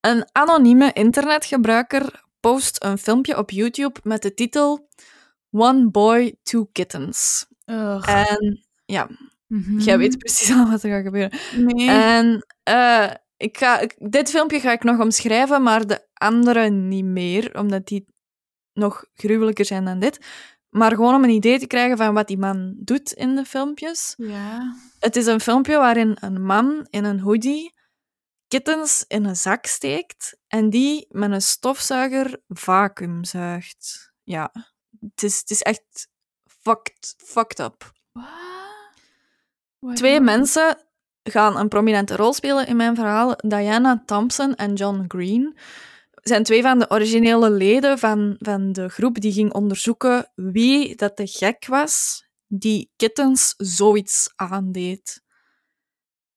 [0.00, 4.88] Een anonieme internetgebruiker post een filmpje op YouTube met de titel
[5.50, 7.46] One Boy, Two Kittens.
[7.66, 8.08] Ugh.
[8.08, 9.08] En ja,
[9.50, 9.78] Mhm.
[9.78, 11.38] jij weet precies al wat er gaat gebeuren.
[11.56, 11.90] Nee.
[11.90, 17.58] En eh, ik ga, dit filmpje ga ik nog omschrijven, maar de andere niet meer,
[17.58, 18.06] omdat die
[18.72, 20.26] nog gruwelijker zijn dan dit.
[20.68, 24.14] Maar gewoon om een idee te krijgen van wat die man doet in de filmpjes.
[24.16, 24.76] ja.
[24.98, 27.74] Het is een filmpje waarin een man in een hoodie
[28.48, 34.12] kittens in een zak steekt en die met een stofzuiger vacuümzuigt.
[34.22, 34.52] Ja,
[35.00, 36.08] het is, het is echt
[36.62, 37.92] fucked, fucked up.
[38.12, 38.59] Wat?
[39.94, 40.84] Twee mensen
[41.22, 43.34] gaan een prominente rol spelen in mijn verhaal.
[43.36, 45.58] Diana Thompson en John Green
[46.14, 51.16] zijn twee van de originele leden van, van de groep die ging onderzoeken wie dat
[51.16, 55.22] de gek was die kittens zoiets aandeed.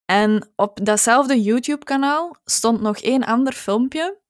[0.06, 4.22] En op datzelfde YouTube-kanaal stond nog één ander filmpje.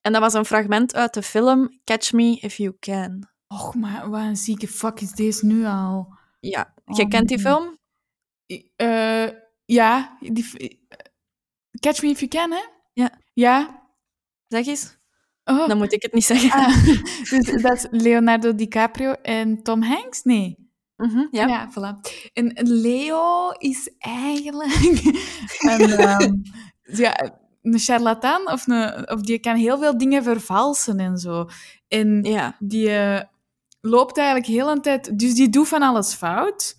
[0.00, 3.28] En dat was een fragment uit de film Catch Me If You Can.
[3.46, 6.18] Och, maar wat een zieke fuck is deze nu al?
[6.40, 7.78] Ja, Oh, je kent die film?
[8.76, 9.28] Eh,
[9.64, 10.78] ja, die...
[11.80, 12.62] Catch Me If You Can, hè?
[12.92, 13.10] Ja.
[13.32, 13.82] Ja.
[14.48, 14.98] Zeg eens.
[15.44, 15.68] Oh.
[15.68, 16.50] Dan moet ik het niet zeggen.
[16.50, 16.84] Ah,
[17.30, 20.22] dus dat is Leonardo DiCaprio en Tom Hanks?
[20.22, 20.68] Nee.
[20.96, 21.46] Mhm, ja.
[21.46, 22.10] Ja, voilà.
[22.32, 25.04] En Leo is eigenlijk
[25.70, 26.34] een, ehm,
[26.82, 31.48] ja, een charlatan, of, een, of die kan heel veel dingen vervalsen en zo.
[31.88, 32.56] En ja.
[32.58, 33.20] die eh,
[33.80, 35.18] loopt eigenlijk heel een tijd...
[35.18, 36.76] Dus die doet van alles fout.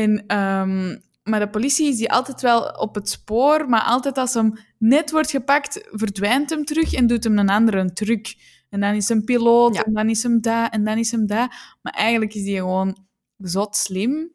[0.00, 4.34] En, ehm, maar de politie is die altijd wel op het spoor, maar altijd als
[4.34, 8.34] hem net wordt gepakt, verdwijnt hem terug en doet hem een andere truc.
[8.68, 9.82] En dan is hem piloot, Ja.
[9.84, 11.76] en dan is hem daar, en dan is hem daar.
[11.82, 12.96] Maar eigenlijk is die gewoon
[13.36, 14.32] zot slim.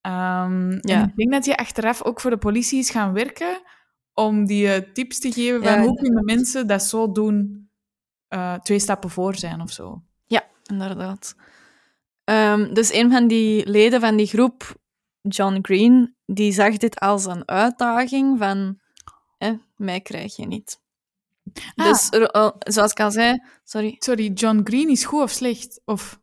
[0.00, 1.02] Ehm, Ja.
[1.04, 3.60] Ik denk dat hij achteraf ook voor de politie is gaan werken
[4.14, 7.68] om die eh, tips te geven van Ja, hoe kunnen mensen dat zo doen,
[8.28, 10.02] eh, twee stappen voor zijn of zo.
[10.26, 11.34] Ja, inderdaad.
[12.24, 14.74] Ehm, dus een van die leden van die groep,
[15.28, 18.80] John Green, die zag dit als een uitdaging van...
[19.38, 20.80] Eh, mij krijg je niet.
[21.74, 21.86] Ah.
[21.86, 23.42] Dus eh, zoals ik al zei...
[23.64, 23.96] Sorry.
[23.98, 25.80] Sorry, John Green is goed of slecht?
[25.84, 26.20] Of...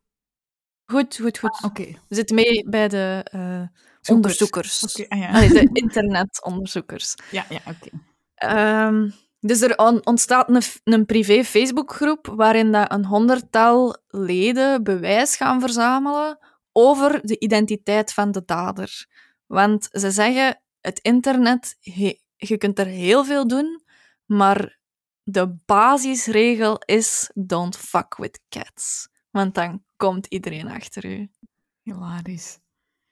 [0.86, 1.64] Goed, goed, goed.
[1.64, 1.84] Oké.
[1.84, 5.08] We zitten mee bij de eh, onderzoekers.
[5.10, 5.30] Ah, ja.
[5.30, 7.16] Allee, de internetonderzoekers.
[7.32, 7.90] Ja, ja, oké.
[8.36, 15.36] Ehm, dus er on- ontstaat een, een privé Facebookgroep waarin dat een honderdtal leden bewijs
[15.36, 16.40] gaan verzamelen
[16.78, 19.08] over de identiteit van de dader.
[19.46, 21.78] Want ze zeggen, het internet,
[22.36, 23.84] je kunt er heel veel doen,
[24.26, 24.80] maar
[25.24, 29.10] de basisregel is don't fuck with cats.
[29.32, 31.30] Want dan komt iedereen achter u.
[31.82, 32.60] Hilarisch.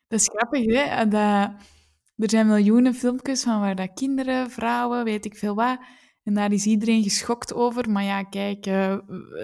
[0.08, 1.08] Dat is grappig, hè?
[1.08, 1.52] Dat,
[2.18, 5.80] er zijn miljoenen filmpjes van waar dat kinderen, vrouwen, weet ik veel wat.
[6.24, 7.90] En daar is iedereen geschokt over.
[7.90, 8.98] Maar ja, kijk, eh,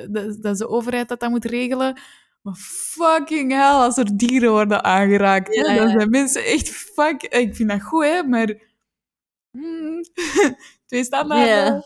[0.09, 1.99] dat, dat is de overheid dat dat moet regelen.
[2.41, 5.55] Maar fucking hell, als er dieren worden aangeraakt.
[5.55, 7.23] Ja, Dan zijn mensen echt fuck...
[7.23, 8.23] Ik vind dat goed, hè?
[8.23, 8.53] Maar...
[9.51, 10.01] hmm,
[10.87, 11.83] twee standaarden.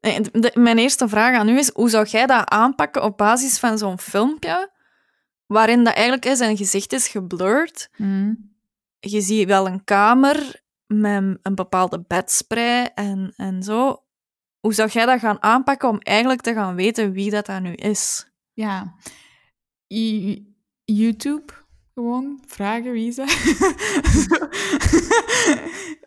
[0.00, 0.50] Ja.
[0.54, 3.98] Mijn eerste vraag aan u is, hoe zou jij dat aanpakken op basis van zo'n
[3.98, 4.70] filmpje,
[5.46, 7.90] waarin dat eigenlijk hè, zijn gezicht is geblurred?
[7.94, 8.50] Hmm.
[8.98, 14.04] Je ziet wel een kamer met een bepaalde bedspray en, en zo.
[14.60, 17.72] Hoe zou jij dat gaan aanpakken om eigenlijk te gaan weten wie dat, dat nu
[17.72, 18.26] is?
[18.52, 18.94] Ja.
[20.84, 21.52] YouTube.
[21.94, 23.14] Gewoon vragen wie?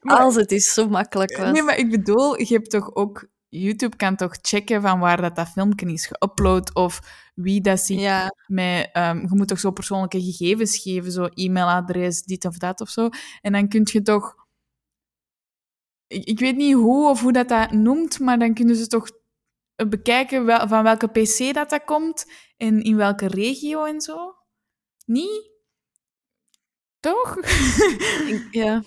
[0.02, 1.52] Maar- Als het is zo makkelijk was.
[1.52, 3.28] Nee, maar ik bedoel, je hebt toch ook...
[3.50, 7.00] YouTube kan toch checken van waar dat, dat filmpje is geüpload of
[7.36, 8.90] wie dat ziet Ja, met...
[8.94, 13.10] ehm, je moet toch zo persoonlijke gegevens geven, zo e-mailadres, dit of dat of zo.
[13.42, 14.36] En dan kun je toch...
[16.08, 19.10] Ik, ik weet niet hoe of hoe dat, dat noemt, maar dan kunnen ze toch
[19.76, 24.36] bekijken wel, van welke PC dat, dat komt en in welke regio en zo.
[25.06, 25.52] Niet?
[27.00, 27.38] Toch?
[28.52, 28.84] ja.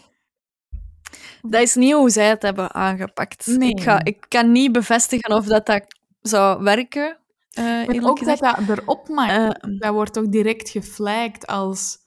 [1.42, 3.46] Dat is niet hoe zij het hebben aangepakt.
[3.46, 3.70] Nee.
[3.70, 5.84] Ik, ga, ik kan niet bevestigen of dat, dat
[6.20, 7.18] zou werken.
[7.52, 8.66] En eerlijk ook dat gezegd.
[8.66, 9.28] dat erop mag.
[9.28, 11.98] Eh, dat wordt toch direct geflagged als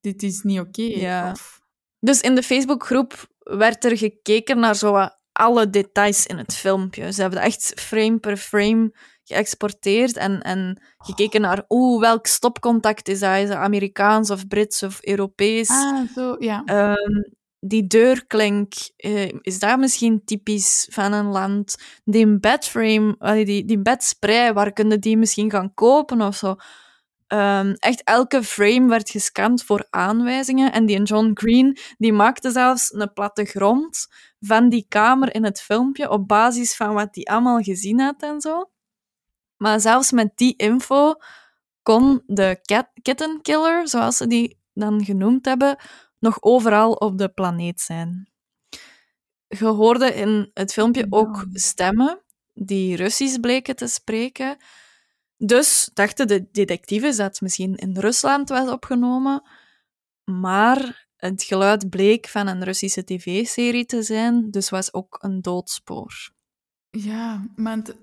[0.00, 0.82] dit is niet oké.
[0.82, 1.30] Ja.
[1.30, 1.60] Of...
[2.00, 7.12] Dus in de Facebookgroep werd er gekeken naar zo wat alle details in het filmpje.
[7.12, 8.92] Ze hebben dat echt frame per frame
[9.24, 13.36] geëxporteerd en, en gekeken naar oeh, welk stopcontact is dat?
[13.36, 15.68] Is dat Amerikaans of Brits of Europees?
[15.68, 16.62] Ah, zo, ja.
[16.64, 17.22] Ehm,
[17.60, 21.76] die deurklink, eh, is dat misschien typisch van een land?
[22.04, 26.56] Die bedframe, die, die bedspray, waar kunnen die misschien gaan kopen of zo?
[27.26, 30.72] Ehm, echt elke frame werd gescand voor aanwijzingen.
[30.72, 34.06] En die John Green die maakte zelfs een plattegrond
[34.40, 38.40] van die kamer in het filmpje op basis van wat hij allemaal gezien had en
[38.40, 38.70] zo.
[39.56, 41.14] Maar zelfs met die info
[41.82, 45.76] kon de cat kitten killer, zoals ze die dan genoemd hebben,
[46.18, 48.30] nog overal op de planeet zijn.
[49.48, 52.20] Je hoorde in het filmpje ook stemmen
[52.54, 54.56] die Russisch bleken te spreken.
[55.36, 59.42] Dus dachten de detectives dat het misschien in Rusland was opgenomen,
[60.24, 66.30] maar het geluid bleek van een Russische tv-serie te zijn, dus was ook een doodspoor.
[66.90, 67.94] Ja, want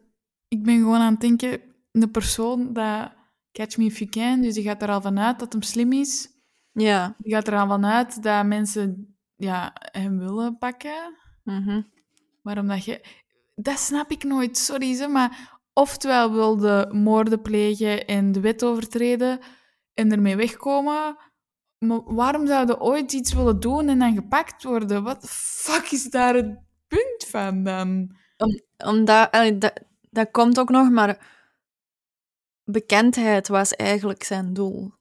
[0.47, 3.11] ik ben gewoon aan het denken, de persoon dat
[3.51, 6.29] Catch Me If You Can, dus die gaat er al vanuit dat hem slim is.
[6.71, 7.15] Ja.
[7.17, 11.17] Die gaat er al vanuit dat mensen ja, hem willen pakken.
[11.43, 11.81] mhm.
[12.41, 13.21] Waarom dat je...
[13.55, 19.39] Dat snap ik nooit, sorry ze, maar oftewel wilde moorden plegen en de wet overtreden
[19.93, 21.17] en ermee wegkomen,
[21.77, 25.03] maar waarom zouden ooit iets willen doen en dan gepakt worden?
[25.03, 28.15] Wat de fuck is daar het punt van dan?
[28.77, 31.31] Omdat, allee, dat, dat komt ook nog, maar
[32.63, 34.91] bekendheid was eigenlijk zijn doel.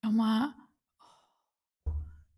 [0.00, 0.56] Ja, maar...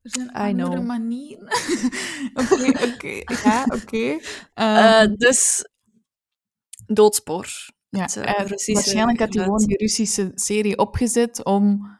[0.02, 1.46] Er zijn andere manieren.
[2.40, 3.22] Oké, oké.
[3.44, 4.18] Ja, oké.
[4.54, 5.68] Eh, Ehm, dus
[6.94, 7.46] doodspoor.
[7.88, 11.98] ja, het, eh, eh, Russische waarschijnlijk had hij gewoon die Russische serie opgezet om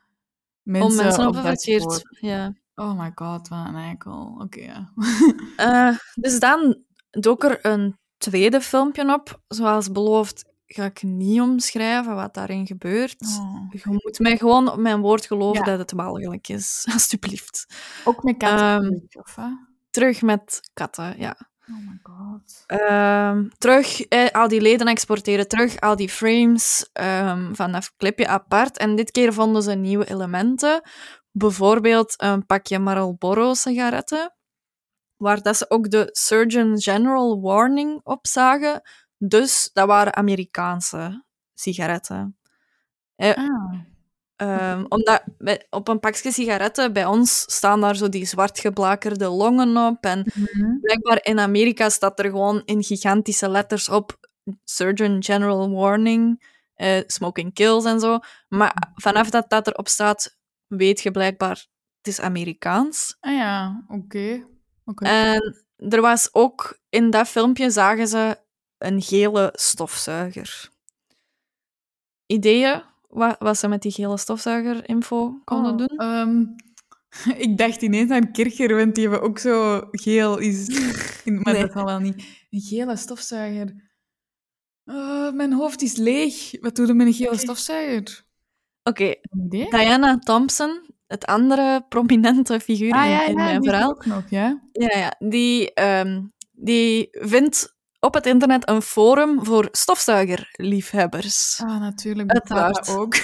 [0.62, 2.54] mensen, Om mensen op op dat spoor- Ja.
[2.74, 4.36] Oh my god, wat een eikel.
[4.42, 4.92] Oké, ja.
[5.56, 9.40] Eh, dus dan dook er een tweede filmpje op.
[9.48, 13.22] Zoals beloofd ga ik niet omschrijven wat daarin gebeurt.
[13.38, 13.66] Oh.
[13.70, 15.70] Je moet mij gewoon op mijn woord geloven Ja.
[15.70, 16.84] dat het walgelijk is.
[16.92, 17.66] Alsjeblieft.
[18.04, 18.84] Ook met katten,
[19.16, 19.42] Ehm?
[19.90, 21.49] Terug met katten, ja.
[21.70, 22.64] Oh my god.
[22.66, 28.26] Ehm, terug, eh, al die leden exporteren terug, al die frames ehm, van dat clipje
[28.26, 28.76] apart.
[28.76, 30.82] En dit keer vonden ze nieuwe elementen.
[31.32, 34.34] Bijvoorbeeld een pakje Marlboro-sigaretten,
[35.16, 38.82] waar dat ze ook de Surgeon General Warning op zagen.
[39.18, 42.38] Dus dat waren Amerikaanse sigaretten.
[43.16, 43.89] Ah.
[44.40, 49.76] Ehm, omdat bij- op een pakje sigaretten bij ons staan daar zo die zwartgeblakerde longen
[49.76, 50.04] op.
[50.04, 50.78] En Mhm.
[50.80, 54.18] blijkbaar in Amerika staat er gewoon in gigantische letters op
[54.64, 58.18] Surgeon General Warning, eh, smoking kills en zo.
[58.48, 63.16] Maar vanaf dat dat erop staat, weet je blijkbaar, het is Amerikaans.
[63.20, 64.46] Ah ja, oké.
[64.84, 65.04] Oké.
[65.04, 68.38] En er was ook, in dat filmpje zagen ze
[68.78, 70.68] een gele stofzuiger.
[72.26, 75.96] Ideeën wat, wat ze met die gele stofzuiger-info konden Oh, doen?
[75.98, 76.44] ehm,
[77.46, 80.68] ik dacht ineens aan Kircher, want die hebben ook zo geel is.
[81.24, 81.62] Maar Nee.
[81.62, 82.24] dat zal wel niet.
[82.50, 83.88] Een gele stofzuiger.
[84.84, 86.60] Oh, mijn hoofd is leeg.
[86.60, 88.24] Wat doe je met een gele stofzuiger?
[88.82, 89.14] Oké?
[89.48, 94.06] Diana Thompson, het andere prominente figuur ah in, ja, in ja, mijn er verhaal, ook
[94.06, 94.62] nog, ja?
[94.72, 95.14] Ja, ja.
[95.28, 101.60] Die, ehm, die vindt op het internet een forum voor stofzuigerliefhebbers.
[101.64, 102.30] Ah, natuurlijk.
[102.30, 102.88] Uiteraard.
[102.88, 103.14] ook.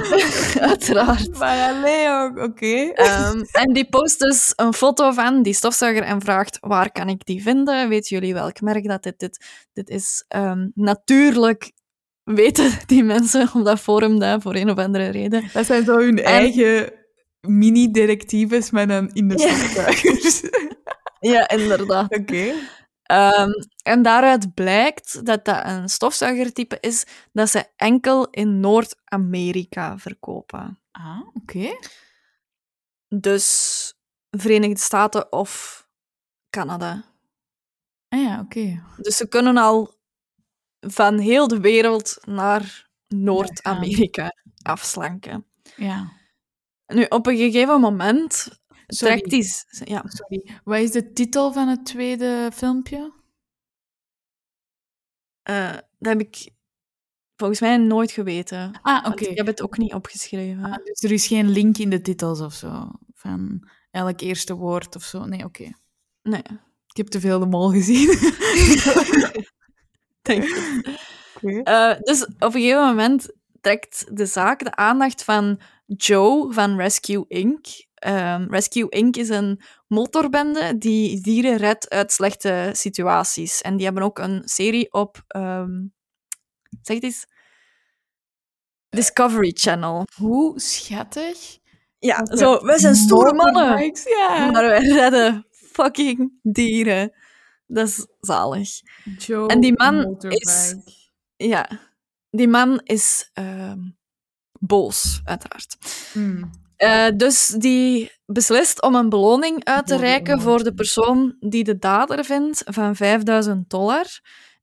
[0.70, 1.38] Uiteraard.
[1.38, 2.90] maar alleen ook, oké.
[2.94, 7.24] Ehm, en die post dus een foto van die stofzuiger en vraagt waar kan ik
[7.24, 7.88] die vinden?
[7.88, 10.24] Weten jullie welk merk dat dit, dit, dit is?
[10.28, 11.72] Ehm, natuurlijk
[12.24, 15.50] weten die mensen op dat forum dat voor een of andere reden.
[15.52, 16.92] Dat zijn zo hun En- eigen
[17.40, 20.40] mini-directives, maar dan in de stofzuigers.
[21.20, 22.16] Ja, inderdaad.
[22.18, 22.52] oké.
[23.06, 23.50] Ehm,
[23.82, 30.78] en daaruit blijkt dat dat een stofzuigertype is dat ze enkel in Noord-Amerika verkopen.
[30.90, 31.76] Ah, oké.
[33.08, 33.94] Dus
[34.30, 35.84] Verenigde Staten of
[36.50, 37.04] Canada.
[38.08, 38.82] Ah ja, oké.
[38.96, 39.94] Dus ze kunnen al
[40.80, 45.46] van heel de wereld naar Noord-Amerika afslanken.
[45.76, 46.12] Ja.
[46.86, 48.48] Nu, op een gegeven moment
[48.86, 49.44] Sorry.
[49.84, 50.60] Ja, Sorry.
[50.64, 53.12] Wat is de titel van het tweede filmpje?
[55.42, 56.50] eh, dat heb ik
[57.36, 58.78] volgens mij nooit geweten.
[58.82, 59.24] Ah, oké.
[59.24, 60.64] Ik heb het ook niet opgeschreven.
[60.64, 62.90] Ah, dus er is geen link in de titels of zo?
[63.14, 65.24] Van elk eerste woord of zo?
[65.24, 65.72] Nee, oké.
[66.22, 66.42] Nee,
[66.86, 68.06] Ik heb te veel de mol gezien.
[70.22, 70.98] denk ik.
[71.42, 71.60] Oké.
[71.62, 77.24] Eh, dus op een gegeven moment trekt de zaak de aandacht van Joe van Rescue
[77.28, 77.66] Inc.
[77.96, 79.16] Ehm, Rescue Inc.
[79.16, 83.60] is een motorbende die dieren redt uit slechte situaties.
[83.62, 85.70] En die hebben ook een serie op, ehm,
[86.82, 87.26] zeg het eens,
[88.88, 90.04] Discovery Channel.
[90.16, 91.58] Hoe schattig.
[91.98, 94.50] Ja, zo, wij zijn stoere mannen, Ja.
[94.50, 97.12] maar wij redden fucking dieren.
[97.66, 98.68] Dat is zalig.
[99.18, 100.50] Joe En die man motorbike.
[100.50, 100.74] is-
[101.36, 101.68] Ja,
[102.30, 103.78] die man is ehm,
[104.60, 105.76] boos, uiteraard.
[106.12, 106.50] Hmm.
[106.76, 111.78] Eh, dus die beslist om een beloning uit te reiken voor de persoon die de
[111.78, 114.04] dader vindt van 5000 dollar.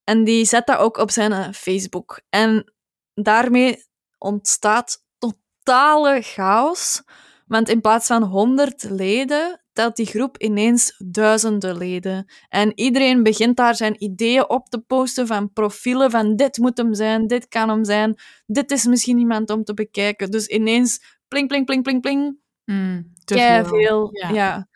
[0.03, 2.21] En die zet dat ook op zijn eh, Facebook.
[2.29, 2.73] En
[3.13, 3.85] daarmee
[4.17, 7.01] ontstaat totale chaos.
[7.47, 12.31] Want in plaats van 100 leden telt die groep ineens duizenden leden.
[12.49, 16.93] En iedereen begint daar zijn ideeën op te posten van profielen van dit moet hem
[16.93, 20.31] zijn, dit kan hem zijn, dit is misschien iemand om te bekijken.
[20.31, 20.99] Dus ineens
[21.33, 22.37] pling, pling, pling, pling, pling.
[22.65, 23.77] Mm, te Kei veel.
[23.77, 24.09] veel.
[24.11, 24.29] Ja.
[24.29, 24.67] Ja.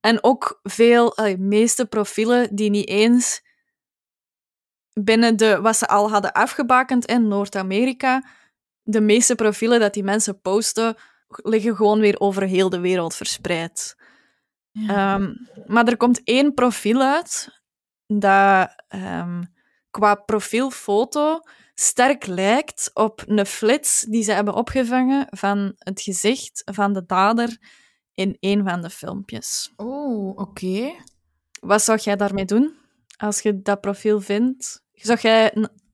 [0.00, 3.42] En ook veel, de meeste profielen die niet eens
[4.92, 8.24] binnen de, wat ze al hadden afgebakend in Noord-Amerika,
[8.82, 10.96] de meeste profielen dat die mensen posten,
[11.28, 13.96] liggen gewoon weer over heel de wereld verspreid.
[14.70, 15.14] Ja.
[15.14, 15.34] Ehm,
[15.66, 17.60] maar er komt één profiel uit
[18.06, 19.42] dat ehm,
[19.90, 21.40] qua profielfoto
[21.80, 27.56] sterk lijkt op een flits die ze hebben opgevangen van het gezicht van de dader
[28.14, 29.72] in een van de filmpjes.
[29.76, 30.92] Oh, oké.
[31.60, 32.74] Wat zou jij daarmee doen
[33.16, 34.82] als je dat profiel vindt?
[34.92, 35.52] Zou jij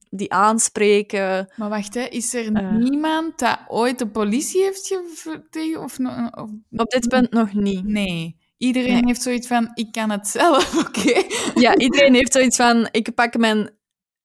[0.09, 1.53] die aanspreken?
[1.55, 2.01] Maar wacht, hè.
[2.01, 2.71] is er Eh.
[2.71, 5.81] niemand dat ooit de politie heeft ge- tegen...
[5.83, 6.49] Of, no- of...
[6.71, 7.85] Op dit punt nog niet.
[7.85, 8.37] Nee.
[8.57, 9.05] Iedereen Nee.
[9.05, 11.23] heeft zoiets van, ik kan het zelf, oké?
[11.59, 13.69] Ja, iedereen heeft zoiets van: ik pak mijn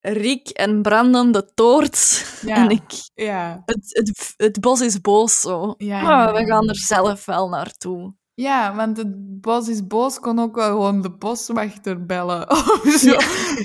[0.01, 2.55] riek en brandende toort Ja.
[2.55, 3.61] en ik Ja.
[3.65, 5.73] het, het, het bos is boos zo.
[5.77, 8.13] Ja, Ah, we gaan er zelf wel naartoe.
[8.33, 12.49] Ja, want het bos is boos, kon ook wel gewoon de boswachter bellen.
[12.51, 13.17] Of zo.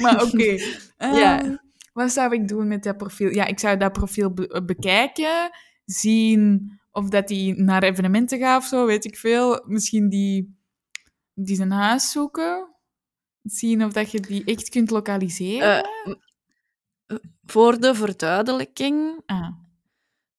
[0.03, 0.57] Maar oké.
[0.99, 1.41] Ja.
[1.43, 1.57] Ehm,
[1.93, 3.29] Wat zou ik doen met dat profiel?
[3.31, 5.51] Ja, ik zou dat profiel be- bekijken,
[5.85, 9.63] zien of dat hij naar evenementen gaat of zo, weet ik veel.
[9.67, 10.59] Misschien die,
[11.35, 12.69] die zijn huis zoeken.
[13.43, 15.83] Zien of dat je die echt kunt lokaliseren.
[15.85, 16.15] Eh,
[17.47, 19.49] voor de verduidelijking, ah.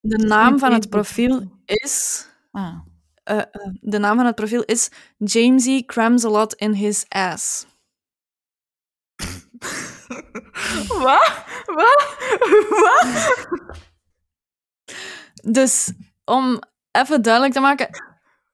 [0.00, 2.26] de is naam van het profiel is.
[2.50, 2.78] ah.
[3.22, 3.44] eh, eh,
[3.80, 7.66] de naam van het profiel is Jamesy crams a lot in his ass.
[10.88, 11.44] Wat?
[11.66, 12.16] Wat?
[12.68, 13.36] Wat?
[15.42, 15.92] Dus
[16.24, 17.88] om even duidelijk te maken,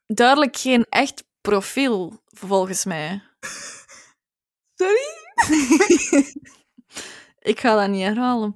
[0.07, 3.23] duidelijk geen echt profiel, volgens mij.
[4.75, 5.23] Sorry?
[7.44, 8.54] Ik ga dat niet herhalen.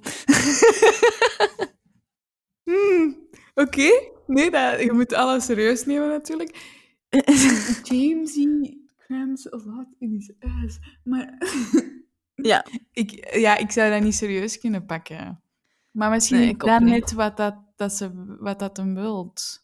[2.63, 3.89] Hmm, Oké.
[4.27, 6.77] Nee, dat, je moet alles serieus nemen natuurlijk.
[7.89, 8.47] Jamesy
[8.97, 10.79] crams a lot in his ass.
[11.03, 11.37] Maar
[12.35, 15.41] Ja, ik, ja, ik zou dat niet serieus kunnen pakken.
[15.91, 16.79] Maar misschien Nee, niet.
[16.81, 19.61] net wat dat, dat, ze, wat dat hem wilt.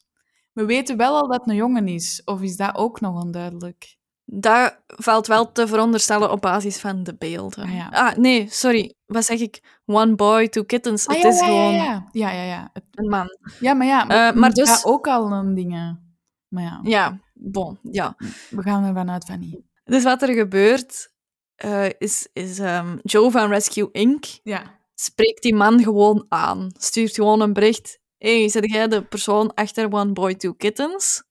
[0.52, 2.22] We weten wel al dat het een jongen is.
[2.24, 3.96] Of is dat ook nog onduidelijk?
[4.28, 7.64] Dat valt wel te veronderstellen op basis van de beelden.
[7.64, 7.88] Ah, ja.
[7.90, 8.94] Ah, nee, sorry.
[9.06, 9.78] Wat zeg ik?
[9.86, 11.06] One boy, two kittens.
[11.06, 12.70] Ah, het ja, is ja, gewoon Ja, ja, ja.
[12.72, 13.28] Het- een man.
[13.60, 14.02] ja maar ja.
[14.08, 16.16] Eh, maar dat dus- ook al een dingen.
[16.48, 18.14] Maar ja, Ja, bon, ja.
[18.50, 19.60] we gaan ervan uit van niet.
[19.84, 21.12] Dus wat er gebeurt,
[21.54, 24.24] eh, is, is ehm, Joe van Rescue Inc.
[24.42, 24.62] Ja.
[24.94, 26.70] spreekt die man gewoon aan.
[26.78, 27.98] Stuurt gewoon een bericht.
[28.18, 31.22] hey, zit jij de persoon achter One Boy, Two Kittens?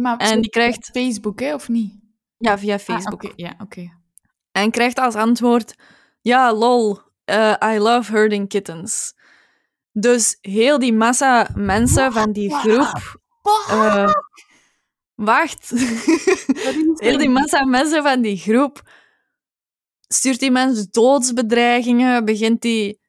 [0.00, 0.90] Maar En die krijgt...
[0.92, 1.94] Facebook, hè, of niet?
[2.38, 3.32] Ja, via Ah, Facebook.
[3.36, 3.92] Ja, oké.
[4.52, 5.74] En krijgt als antwoord...
[6.20, 6.98] Ja, lol.
[7.24, 9.14] eh, I love herding kittens.
[9.92, 13.20] Dus heel die massa mensen van die groep...
[13.68, 14.10] eh,
[15.14, 15.70] wacht.
[17.06, 18.82] Heel die massa mensen van die groep
[20.08, 23.00] stuurt die mensen doodsbedreigingen, begint die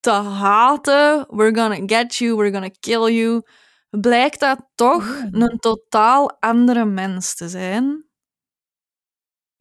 [0.00, 1.26] te haten.
[1.28, 3.42] We're gonna get you, we're gonna kill you.
[3.90, 5.26] Blijkt dat toch Oh.
[5.30, 8.04] een totaal andere mens te zijn.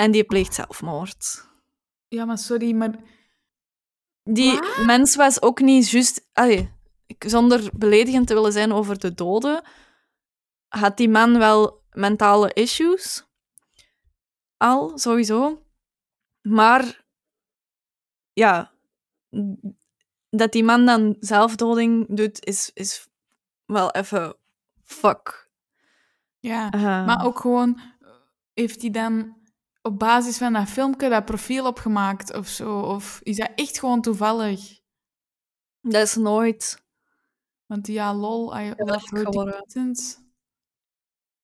[0.01, 1.47] En die pleegt zelfmoord.
[2.07, 2.95] Ja, maar sorry, maar...
[4.23, 6.29] Die mens was ook niet juist...
[6.33, 6.73] allee,
[7.19, 9.63] zonder beledigend te willen zijn over de doden,
[10.67, 13.25] had die man wel mentale issues.
[14.57, 15.65] Al, sowieso.
[16.41, 17.05] Maar,
[18.33, 18.71] ja,
[20.29, 23.07] dat die man dan zelfdoding doet, is, is
[23.65, 24.35] wel even
[24.83, 25.49] fuck.
[26.39, 27.79] Ja, Eh, maar ook gewoon...
[27.99, 28.09] eh,
[28.53, 29.40] Heeft hij dan
[29.82, 32.80] op basis van dat filmpje dat profiel opgemaakt of zo?
[32.80, 34.80] Of is dat echt gewoon toevallig?
[35.82, 36.84] Dat is nooit...
[37.65, 39.63] Want ja, lol, I love.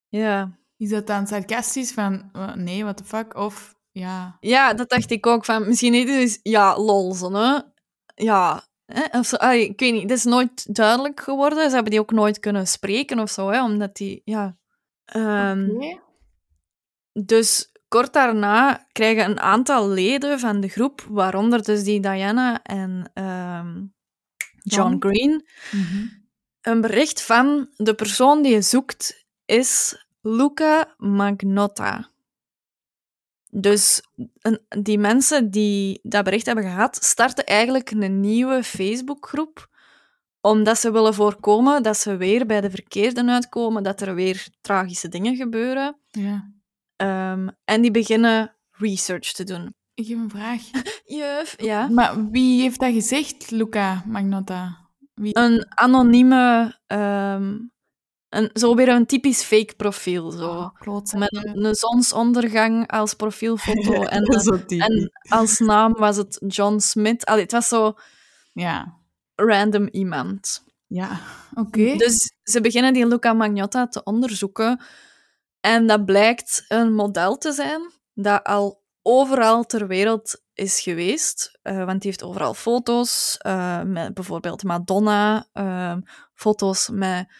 [0.07, 0.57] Ja.
[0.77, 2.29] Is dat dan sarcastisch van...
[2.33, 3.35] eh, nee, what the fuck?
[3.35, 3.75] Of...
[3.91, 4.37] Ja...
[4.39, 5.45] Ja, dat dacht ik ook.
[5.45, 7.59] Van, misschien niet dus ja, lol, zo, hè.
[8.15, 9.19] Ja, hè?
[9.19, 10.01] Of zo, ik weet niet.
[10.01, 11.67] Het is nooit duidelijk geworden.
[11.69, 14.57] Ze hebben die ook nooit kunnen spreken of zo, hè, omdat die, ja...
[15.05, 15.99] Oké.
[17.13, 23.11] Dus kort daarna krijgen een aantal leden van de groep, waaronder dus die Diana en
[23.13, 23.85] ehm,
[24.63, 24.95] John.
[24.99, 26.05] Green, Mhm.
[26.61, 32.09] een bericht van de persoon die je zoekt is Luca Magnotta.
[33.49, 34.01] Dus
[34.41, 39.67] een, die mensen die dat bericht hebben gehad, starten eigenlijk een nieuwe Facebookgroep
[40.41, 45.07] Omdat ze willen voorkomen dat ze weer bij de verkeerden uitkomen, dat er weer tragische
[45.07, 45.97] dingen gebeuren.
[46.11, 46.51] Ja.
[46.97, 49.75] Ehm, en die beginnen research te doen.
[49.93, 50.61] Ik heb een vraag.
[51.17, 51.87] Juf, ja.
[51.87, 54.77] Maar wie heeft dat gezegd, Luca Magnotta?
[55.13, 55.37] Wie?
[55.37, 57.57] Een anonieme, ehm,
[58.29, 60.31] een, zo weer een typisch fake profiel.
[60.31, 60.47] Zo.
[60.47, 61.19] Oh, klootzak.
[61.19, 63.93] Met een, een zonsondergang als profielfoto.
[64.03, 64.23] en,
[64.67, 67.25] en als naam was het John Smith.
[67.25, 67.93] Allee, het was zo
[68.53, 68.97] Ja.
[69.35, 70.63] random iemand.
[70.87, 71.19] Ja,
[71.53, 71.95] oké.
[71.97, 74.81] Dus ze beginnen die Luca Magnotta te onderzoeken.
[75.59, 81.59] En dat blijkt een model te zijn dat al overal ter wereld is geweest.
[81.61, 85.95] Eh, want die heeft overal foto's eh, met bijvoorbeeld Madonna, eh,
[86.33, 87.33] foto's met,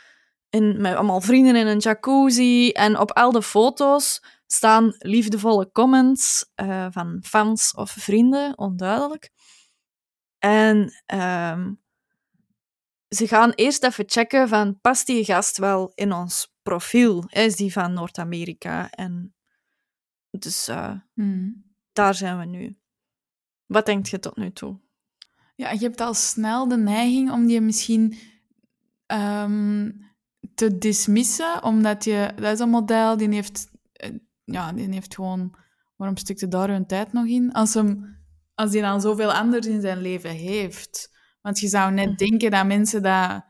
[0.49, 2.69] in, met allemaal vrienden in een jacuzzi.
[2.69, 9.31] En op al de foto's staan liefdevolle comments eh, van fans of vrienden, onduidelijk.
[10.39, 11.73] En ehm,
[13.09, 17.23] ze gaan eerst even checken van, past die gast wel in ons profiel?
[17.27, 18.89] Is die van Noord-Amerika?
[18.89, 19.35] En
[20.29, 21.63] dus eh, Hmm.
[21.93, 22.77] daar zijn we nu.
[23.65, 24.79] Wat denk je tot nu toe?
[25.55, 28.17] Ja, je hebt al snel de neiging om die misschien
[29.05, 29.91] ehm,
[30.55, 32.31] te dismissen, omdat je...
[32.35, 33.67] Dat is een model, die heeft...
[33.93, 34.09] eh,
[34.43, 35.55] Ja, die heeft gewoon...
[35.95, 37.53] Waarom stukte daar hun tijd nog in?
[37.53, 38.17] Als, hem,
[38.55, 41.16] als hij dan zoveel anders in zijn leven heeft.
[41.47, 42.15] Want je zou net Mhm.
[42.15, 43.45] denken dat mensen dat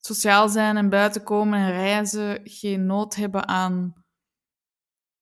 [0.00, 4.04] sociaal zijn en buiten komen en reizen geen nood hebben aan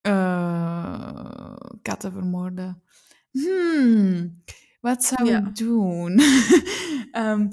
[0.01, 2.83] eh, katten vermoorden.
[3.31, 4.43] Hmm,
[4.81, 5.39] wat zou Ja.
[5.39, 6.21] ik doen?
[7.13, 7.49] Ehm,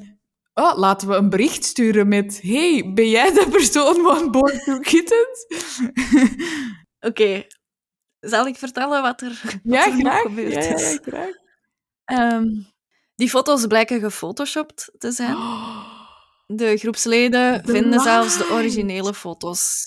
[0.54, 2.41] oh, laten we een bericht sturen met...
[2.41, 5.45] Hey, ben jij de persoon van Born to Kittens?
[7.10, 7.43] Oké,
[8.20, 10.22] zal ik vertellen wat er, wat ja, er graag.
[10.22, 10.91] gebeurd ja, is?
[10.93, 11.34] ja, graag.
[12.06, 12.45] Ehm,
[13.20, 15.36] die foto's blijken gefotoshopt te zijn.
[16.51, 19.84] De groepsleden De vinden zelfs de originele foto's.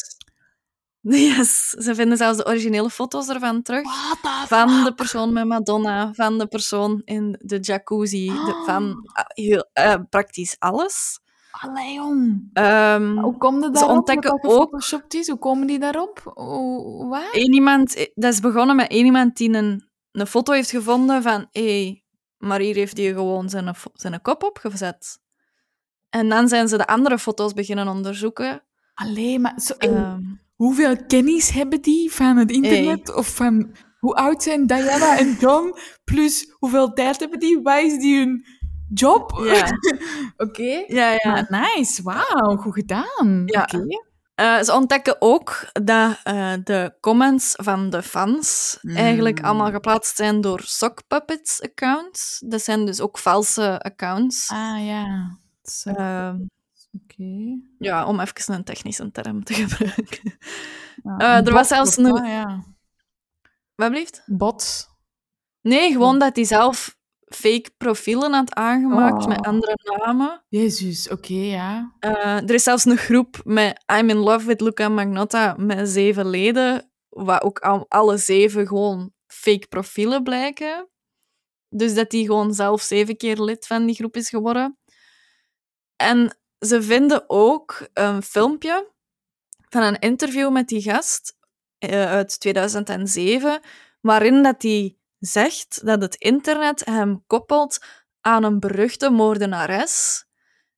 [1.00, 3.86] Yes, ze vinden zelfs de originele foto's ervan terug.
[4.46, 9.68] Van de persoon met Madonna, van de persoon in de jacuzzi, de, van ah, heel,
[9.72, 11.20] eh, praktisch alles.
[11.50, 12.48] Allee, jong.
[12.52, 13.96] Ehm Hoe komen die daarop?
[13.96, 15.28] ontdekken ook- is?
[15.28, 16.20] Hoe komen die daarop?
[16.34, 17.34] Hoe- Wat?
[17.34, 21.46] iemand, eh, dat is begonnen met één iemand die een, een foto heeft gevonden van
[21.50, 22.01] hey,
[22.42, 25.20] maar hier heeft hij gewoon zijn, zijn kop opgezet.
[26.10, 28.62] En dan zijn ze de andere foto's beginnen onderzoeken.
[28.94, 30.20] Allee, maar zo, Ehm,
[30.54, 33.14] hoeveel kennis hebben die van het internet?
[33.14, 35.74] Of van hoe oud zijn Diana en John?
[36.04, 37.60] Plus hoeveel tijd hebben die?
[37.62, 38.46] Wat is die hun
[38.94, 39.40] job?
[39.44, 39.66] Ja.
[40.46, 40.84] Oké.
[40.86, 41.30] ja, ja.
[41.30, 43.42] Maar nice, wauw, goed gedaan.
[43.46, 43.62] Ja.
[43.62, 43.86] Oké.
[44.34, 48.96] Eh, ze ontdekken ook dat eh, de comments van de fans Mm.
[48.96, 52.42] eigenlijk allemaal geplaatst zijn door sock puppets accounts.
[52.46, 54.48] Dat zijn dus ook valse accounts.
[54.50, 55.36] Ah ja.
[55.62, 56.36] Zo, Ehm,
[57.02, 57.58] Oké.
[57.78, 60.38] ja, om even een technische term te gebruiken.
[61.02, 62.26] Ja, Eh, er was zelfs een- wat?
[62.26, 62.64] Ja.
[63.74, 64.22] Wat blieft?
[64.26, 64.88] Bot.
[65.60, 66.96] Nee, gewoon dat hij zelf
[67.34, 69.28] fake profielen had aangemaakt Oh.
[69.28, 70.44] met andere namen.
[70.48, 71.92] Jezus, oké, ja.
[72.00, 76.26] Eh, er is zelfs een groep met I'm in love with Luca Magnotta met zeven
[76.28, 80.88] leden, waar ook al- alle zeven gewoon fake profielen blijken.
[81.68, 84.78] Dus dat hij gewoon zelf zeven keer lid van die groep is geworden.
[85.96, 88.90] En ze vinden ook een filmpje
[89.68, 91.36] van een interview met die gast
[91.78, 93.60] eh, uit 2007,
[94.00, 97.78] waarin dat hij zegt dat het internet hem koppelt
[98.20, 100.24] aan een beruchte moordenares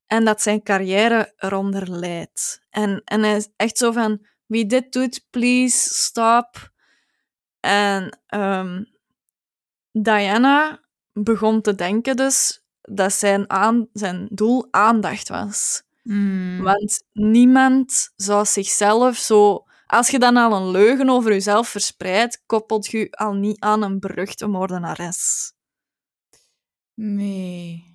[0.07, 2.61] en dat zijn carrière eronder leidt.
[2.71, 6.73] En, en hij is echt zo van, wie dit doet, please stop.
[7.61, 8.85] En ehm,
[9.93, 10.81] Diana
[11.13, 15.83] begon te denken dus dat zijn, aan, zijn doel aandacht was.
[16.03, 16.63] Mm.
[16.63, 19.65] Want niemand zou zichzelf zo...
[19.95, 24.01] Als je dan al een leugen over jezelf verspreidt, koppelt je al niet aan een
[24.01, 25.53] beruchte moordenares.
[26.95, 27.93] Nee.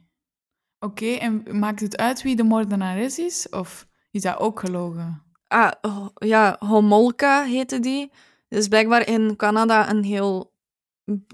[0.80, 3.50] Oké, en maakt het uit wie de moordenares is?
[3.50, 5.24] Of is dat ook gelogen?
[5.48, 8.12] Ah, ho- ja, Homolka heette die.
[8.48, 10.54] Dus blijkbaar in Canada een heel,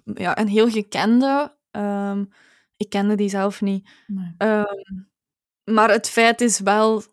[0.03, 1.57] ja, een heel gekende.
[1.71, 2.25] Ehm,
[2.77, 3.89] ik kende die zelf niet.
[4.07, 4.33] Nee.
[4.37, 5.03] Ehm,
[5.63, 7.03] maar het feit is wel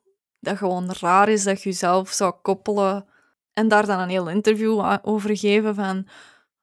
[0.41, 3.07] dat gewoon raar is dat je jezelf zou koppelen
[3.53, 6.09] en daar dan een heel interview over geven van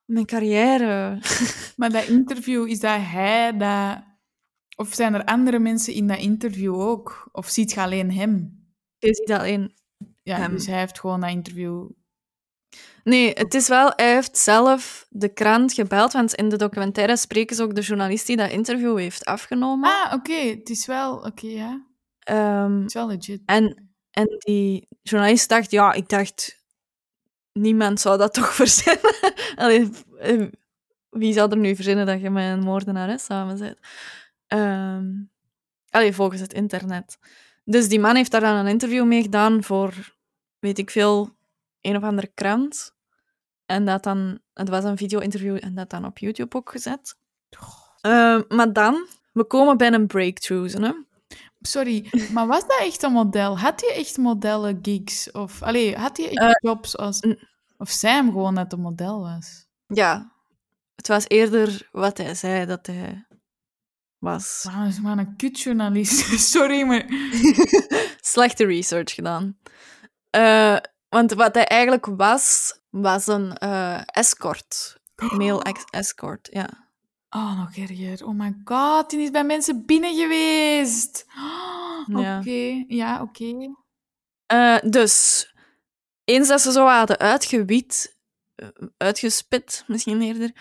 [0.05, 1.17] mijn carrière.
[1.77, 4.07] Maar dat interview, is dat hij dat...
[4.75, 7.29] Of zijn er andere mensen in dat interview ook?
[7.31, 8.63] Of ziet je alleen hem?
[8.97, 9.73] Je ziet alleen...
[10.23, 10.51] Ja, Hem.
[10.51, 11.89] dus hij heeft gewoon dat interview...
[13.03, 13.91] Nee, het is wel...
[13.95, 18.27] Hij heeft zelf de krant gebeld, want in de documentaire spreken ze ook de journalist
[18.27, 19.89] die dat interview heeft afgenomen.
[19.89, 20.33] Ah, oké.
[20.33, 21.15] Het is wel...
[21.17, 21.85] Oké, ja.
[22.19, 23.41] Ehm, Het is wel legit.
[23.45, 26.58] en, en die journalist dacht, ja, ik dacht,
[27.61, 29.15] niemand zou dat toch verzinnen.
[29.55, 29.89] Allee,
[30.19, 30.47] eh,
[31.09, 33.77] wie zou er nu verzinnen dat je met een moordenares samen bent?
[34.47, 35.05] Ehm
[35.89, 37.17] allee, volgens het internet.
[37.63, 40.15] Dus die man heeft daar dan een interview mee gedaan voor,
[40.59, 41.29] weet ik veel,
[41.81, 42.95] een of andere krant.
[43.65, 47.17] En dat dan, het was een video-interview en dat dan op YouTube ook gezet.
[48.01, 50.77] Ehm, maar dan, we komen bij een breakthrough.
[50.77, 50.91] Hè?
[51.61, 53.59] Sorry, maar was dat echt een model?
[53.59, 55.31] Had hij echt modellen gigs?
[55.31, 57.19] Of allee, had hij echt Eh, jobs als...
[57.77, 59.65] Of zei hem gewoon dat een model was?
[59.87, 60.31] Ja,
[60.95, 63.27] het was eerder wat hij zei dat hij
[64.17, 64.65] was.
[64.71, 66.39] Wauw, is maar een kutjournalist.
[66.53, 67.05] Sorry, maar...
[68.21, 69.57] Slechte research gedaan.
[70.29, 70.77] Eh,
[71.09, 74.97] want wat hij eigenlijk was, was een eh, escort.
[75.15, 76.88] Male escort, ja.
[77.29, 78.25] Oh, nog erger.
[78.27, 81.25] Oh my god, die is bij mensen binnen geweest.
[81.37, 81.77] Oh,
[82.17, 82.39] Ja.
[82.39, 83.73] Oké, ja, oké.
[84.45, 85.47] Eh, dus,
[86.23, 88.17] eens dat ze zo hadden uitgewit,
[88.55, 88.67] eh,
[88.97, 90.51] uitgespit misschien eerder,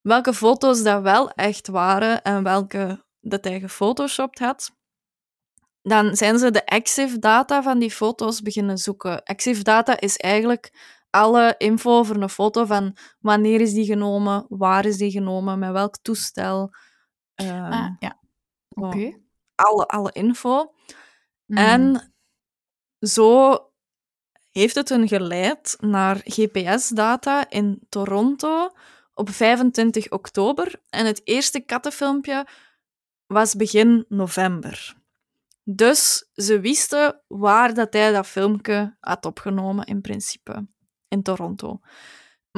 [0.00, 4.70] welke foto's dat wel echt waren en welke dat hij gefotoshopt had,
[5.82, 9.22] dan zijn ze de EXIF data van die foto's beginnen zoeken.
[9.22, 10.72] EXIF data is eigenlijk
[11.10, 15.72] alle info over een foto van wanneer is die genomen, waar is die genomen, met
[15.72, 16.70] welk toestel.
[17.34, 18.20] ehm, Ah, ja,
[18.68, 19.18] oké.
[19.54, 20.74] alle, alle info.
[21.46, 21.58] Mhm.
[21.58, 22.12] En
[23.00, 23.58] zo
[24.50, 28.70] heeft het hun geleid naar GPS-data in Toronto
[29.14, 30.80] op 25 oktober.
[30.90, 32.46] En het eerste kattenfilmpje
[33.26, 34.96] was begin november.
[35.64, 40.66] Dus ze wisten waar dat hij dat filmpje had opgenomen, in principe,
[41.10, 41.80] in Toronto.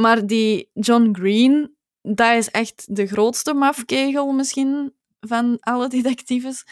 [0.01, 6.65] Maar die John Green, dat is echt de grootste mafkegel misschien van alle detectives.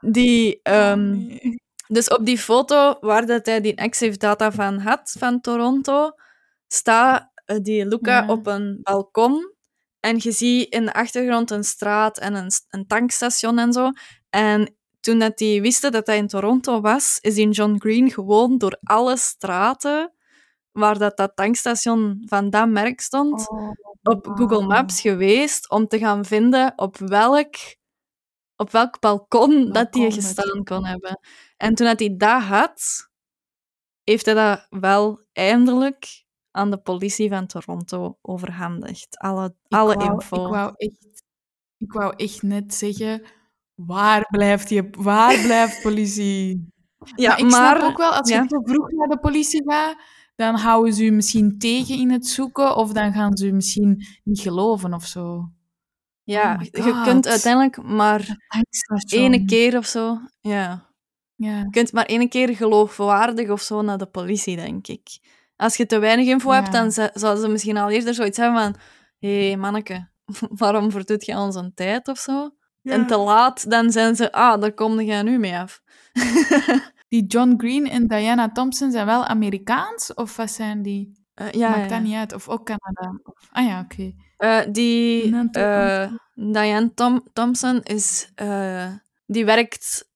[0.00, 1.60] Die, ehm, Oh, nee.
[1.88, 6.10] dus op die foto waar dat hij die EXIF data van had, van Toronto,
[6.68, 8.26] staat eh, die Luca Ja.
[8.32, 9.52] op een balkon.
[10.00, 13.90] En je ziet in de achtergrond een straat en een, een tankstation en zo.
[14.30, 18.58] En toen dat die wisten dat hij in Toronto was, is die John Green gewoon
[18.58, 20.12] door alle straten
[20.78, 23.70] waar dat, dat tankstation van dat merk stond, Oh,
[24.02, 24.66] op Google.
[24.66, 27.54] Maps geweest om te gaan vinden op welk,
[28.56, 31.20] op welk balkon, dat Balkon dat gestaan kon hebben.
[31.56, 33.08] En toen dat hij dat had,
[34.04, 39.18] heeft hij dat wel eindelijk aan de politie van Toronto overhandigd.
[39.18, 40.44] Alle, Ik alle wou- info.
[40.46, 41.22] Ik wou, echt,
[41.76, 43.22] ik wou echt net zeggen,
[43.74, 46.68] waar blijft, die, waar blijft politie?
[47.16, 48.46] ja, maar ik maar snap ook wel, als je ja.
[48.46, 49.98] te vroeg naar de politie gaat,
[50.38, 54.06] dan houden ze u misschien tegen in het zoeken, of dan gaan ze u misschien
[54.24, 55.52] niet geloven of zo.
[56.22, 58.36] ja, Oh je kunt uiteindelijk maar
[59.08, 60.18] ene keer of zo.
[60.40, 60.86] Ja.
[61.34, 61.58] Ja.
[61.58, 65.18] Je kunt maar één keer geloofwaardig of zo naar de politie, denk ik.
[65.56, 68.76] Als je te weinig info hebt, dan zouden ze misschien al eerder zoiets hebben van
[69.18, 70.08] hé, hey, manneke,
[70.62, 72.50] waarom verdoet jij onze tijd of zo?
[72.82, 75.80] En te laat, dan zijn ze, ah, daar kom jij nu mee af.
[77.08, 81.26] Die John Green en Diana Thompson zijn wel Amerikaans, of wat zijn die?
[81.34, 82.32] Eh, ja, Maakt ja, dat niet uit.
[82.32, 83.20] Of ook Canada.
[83.22, 83.48] Of...
[83.50, 84.12] Ah ja, oké.
[84.36, 88.32] Eh, die eh, Diane Tom Thompson is,
[89.26, 90.08] die werkt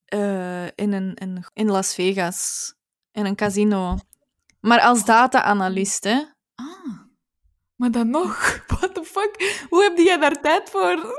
[0.75, 2.75] in, een, in, in Las Vegas,
[3.13, 3.99] in een casino.
[4.61, 6.23] Maar als data-analyst, hè.
[6.55, 6.99] Ah.
[7.77, 9.65] Maar dan nog, what the fuck?
[9.69, 11.19] Hoe heb jij daar tijd voor?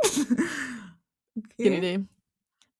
[1.57, 2.07] Geen idee.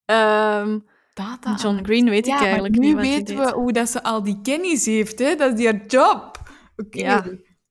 [0.05, 0.79] Ehm,
[1.14, 1.55] Data.
[1.55, 3.89] John Green weet ja, ik eigenlijk maar niet nu wat hij weten we hoe dat
[3.89, 5.36] ze al die kennis heeft, hè?
[5.36, 6.41] Dat is haar job.
[6.76, 6.99] Oké.
[6.99, 7.26] Ja.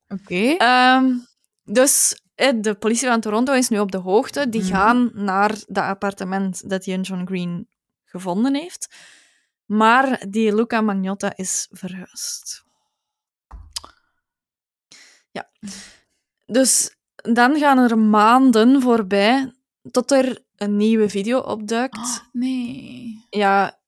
[0.08, 0.54] Oké.
[0.56, 1.14] Ehm,
[1.64, 4.48] dus de politie van Toronto is nu op de hoogte.
[4.48, 4.70] Die Mhm.
[4.72, 7.68] gaan naar dat appartement dat die John Green
[8.04, 8.94] gevonden heeft.
[9.64, 12.64] Maar die Luca Magnotta is verhuisd.
[15.30, 15.50] Ja.
[16.46, 19.52] Dus dan gaan er maanden voorbij
[19.90, 21.96] tot er een nieuwe video opduikt.
[21.96, 23.26] Oh, nee.
[23.30, 23.80] Ja,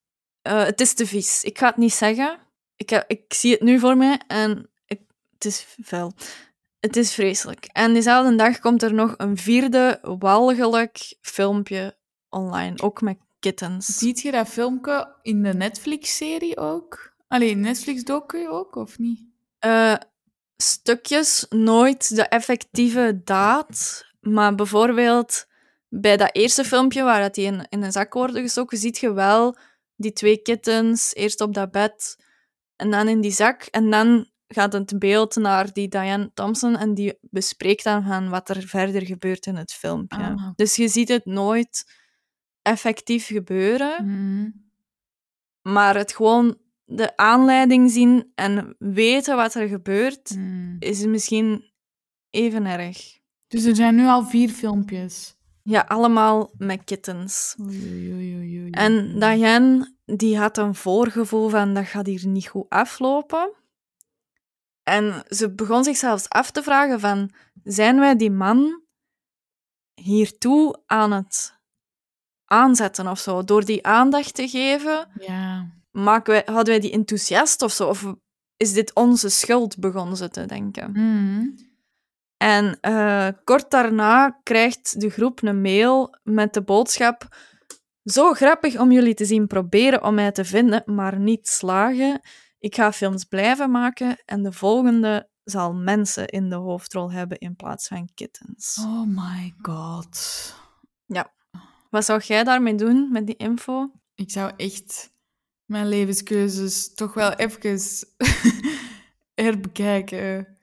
[0.43, 1.43] eh, het is te vies.
[1.43, 2.39] Ik ga het niet zeggen.
[2.77, 5.01] Ik, ik zie het nu voor mij en ik,
[5.33, 6.13] het is vuil.
[6.81, 7.65] Het is vreselijk.
[7.65, 11.97] En diezelfde dag komt er nog een vierde walgelijk filmpje
[12.29, 13.87] online, ook met kittens.
[13.87, 17.15] Ziet je dat filmpje in de Netflix-serie ook?
[17.29, 19.21] Allee, Netflix-docu ook, of niet?
[19.59, 19.95] Eh,
[20.57, 25.47] stukjes, nooit de effectieve daad, maar bijvoorbeeld
[26.01, 29.13] bij dat eerste filmpje waar dat die in, in een zak worden gestoken, ziet je
[29.13, 29.57] wel
[29.97, 32.17] die twee kittens, eerst op dat bed
[32.77, 33.63] en dan in die zak.
[33.63, 38.49] En dan gaat het beeld naar die Diane Thompson en die bespreekt dan van wat
[38.49, 40.19] er verder gebeurt in het filmpje.
[40.19, 40.51] Ah.
[40.57, 41.93] Dus je ziet het nooit
[42.63, 44.07] effectief gebeuren.
[44.07, 44.51] Mhm.
[45.63, 50.77] Maar het gewoon de aanleiding zien en weten wat er gebeurt, Hmm.
[50.79, 51.73] is misschien
[52.31, 53.19] even erg.
[53.49, 55.37] Dus er zijn nu al vier filmpjes.
[55.67, 57.57] Ja, allemaal met kittens.
[57.61, 58.71] Oei, oei, oei, oei, oei.
[58.71, 63.53] En Diane, die had een voorgevoel van dat gaat hier niet goed aflopen.
[64.83, 67.31] En ze begon zich zelfs af te vragen van,
[67.63, 68.83] zijn wij die man
[69.95, 71.59] hiertoe aan het
[72.45, 73.45] aanzetten of zo?
[73.45, 75.71] Door die aandacht te geven, Ja.
[75.91, 77.89] maken wij, hadden wij die enthousiast of zo?
[77.89, 78.15] Of
[78.57, 80.95] is dit onze schuld, begon ze te denken.
[80.95, 81.55] Hmm.
[82.37, 87.29] En eh, kort daarna krijgt de groep een mail met de boodschap:
[88.05, 92.21] Zo grappig om jullie te zien proberen om mij te vinden, maar niet slagen.
[92.59, 97.57] Ik ga films blijven maken en de volgende zal mensen in de hoofdrol hebben in
[97.57, 98.79] plaats van kittens.
[98.83, 100.53] Oh my god.
[101.95, 103.91] Wat zou jij daarmee doen met die info?
[104.15, 105.13] Ik zou echt
[105.65, 107.79] mijn levenskeuzes toch wel even
[109.45, 110.54] herbekijken.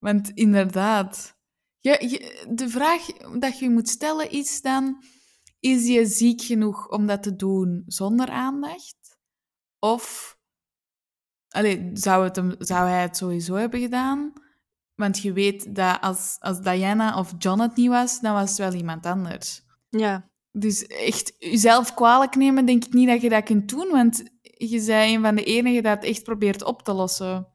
[0.00, 1.36] Want inderdaad,
[1.78, 3.06] je, je- de vraag
[3.38, 5.02] dat je je moet stellen is dan:
[5.60, 9.18] is je ziek genoeg om dat te doen zonder aandacht?
[9.78, 10.36] Of
[11.48, 14.32] allee, zou, het hem, zou hij het sowieso hebben gedaan?
[14.94, 18.58] Want je weet dat als, als Diana of John het niet was, dan was het
[18.58, 19.62] wel iemand anders.
[19.88, 24.16] Ja, Dus echt jezelf kwalijk nemen, denk ik niet dat je dat kunt doen, want
[24.42, 27.48] je bent een van de enigen dat het echt probeert op te lossen.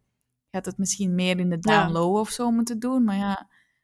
[0.55, 1.83] Je had het misschien meer in de Ja.
[1.83, 3.35] down low of zo moeten doen, maar ja,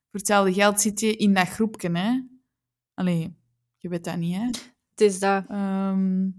[0.09, 2.19] voor hetzelfde geld zit je in dat groepje, hè.
[2.93, 3.37] Allee,
[3.77, 4.45] je weet dat niet, hè.
[4.89, 5.45] het is dat.
[5.47, 6.29] Ehm,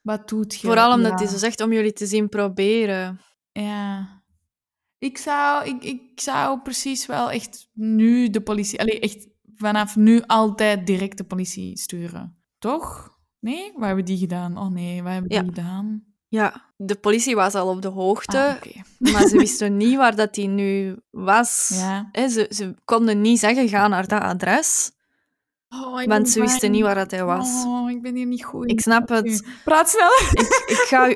[0.00, 0.66] wat doet je?
[0.66, 1.16] Vooral omdat ja.
[1.16, 3.20] hij zo zegt om jullie te zien proberen.
[3.52, 4.08] Ja.
[4.98, 8.80] Ik zou, ik, ik zou precies wel echt nu de politie...
[8.80, 12.36] Allee, echt vanaf nu altijd direct de politie sturen.
[12.58, 13.18] Toch?
[13.38, 13.72] Nee?
[13.74, 14.58] Waar hebben die gedaan?
[14.58, 15.42] Oh nee, waar hebben Ja.
[15.42, 16.04] die gedaan?
[16.30, 20.36] Ja, de politie was al op de hoogte, Ah, maar ze wisten niet waar dat
[20.36, 21.70] hij nu was.
[21.72, 22.10] Ja.
[22.28, 24.90] Ze, ze konden niet zeggen, ga naar dat adres,
[25.68, 26.72] Oh, want ze wisten bang.
[26.72, 27.64] niet waar dat hij was.
[27.66, 28.70] Oh, ik ben hier niet goed.
[28.70, 29.46] Ik snap het.
[29.64, 30.28] Praat sneller.
[30.32, 31.14] Ik, ik ga u...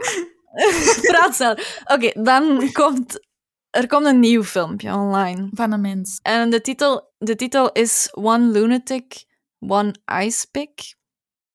[1.11, 1.59] Praat snel.
[1.85, 3.27] Oké, dan komt...
[3.71, 5.49] Er komt een nieuw filmpje online.
[5.53, 6.19] Van een mens.
[6.23, 9.25] En de titel, de titel is One Lunatic,
[9.59, 10.97] One Ice Pick.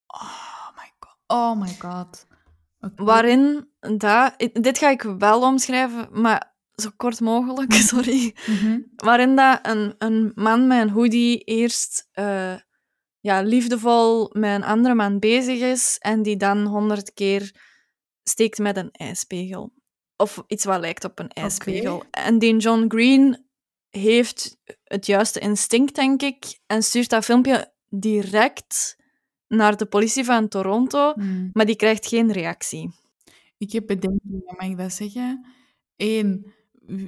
[0.08, 1.16] Oh my god.
[1.28, 2.26] Oh my god.
[2.96, 4.34] Waarin dat...
[4.54, 8.36] Dit ga ik wel omschrijven, maar zo kort mogelijk, sorry.
[8.46, 8.80] Mhm.
[8.96, 12.56] waarin dat een, een man met een hoodie eerst eh,
[13.20, 17.52] ja, liefdevol met een andere man bezig is en die dan honderd keer
[18.24, 19.74] steekt met een ijspegel.
[20.16, 22.04] Of iets wat lijkt op een ijspegel.
[22.12, 23.48] En die John Green
[23.90, 28.98] heeft het juiste instinct, denk ik, en stuurt dat filmpje direct
[29.50, 31.50] naar de politie van Toronto, Hmm.
[31.54, 32.92] maar die krijgt geen reactie.
[33.58, 35.46] Ik heb bedenkingen, mag ik dat zeggen?
[35.98, 36.54] Eén,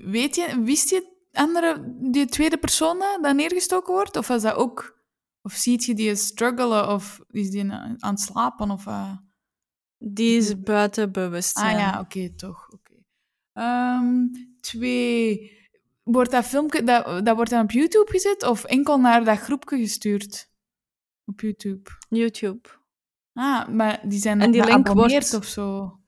[0.03, 4.17] weet je, wist je andere, die tweede persoon dat neergestoken wordt?
[4.17, 4.99] Of was dat ook...
[5.43, 6.89] Of ziet je die struggelen?
[6.89, 8.71] Of is die aan aan het slapen?
[8.71, 9.11] Of, eh?
[9.97, 11.75] Die is buiten bewustzijn.
[11.75, 12.69] Ah ja, oké, toch.
[12.73, 12.93] Oké.
[13.53, 14.27] Ehm,
[14.59, 15.51] twee,
[16.03, 18.43] wordt dat filmpje dat, dat wordt dan op YouTube gezet?
[18.43, 20.49] Of enkel naar dat groepje gestuurd?
[21.31, 21.89] Op YouTube.
[22.09, 22.69] YouTube.
[23.33, 25.99] Ah, maar die zijn En die link wordt- of zo?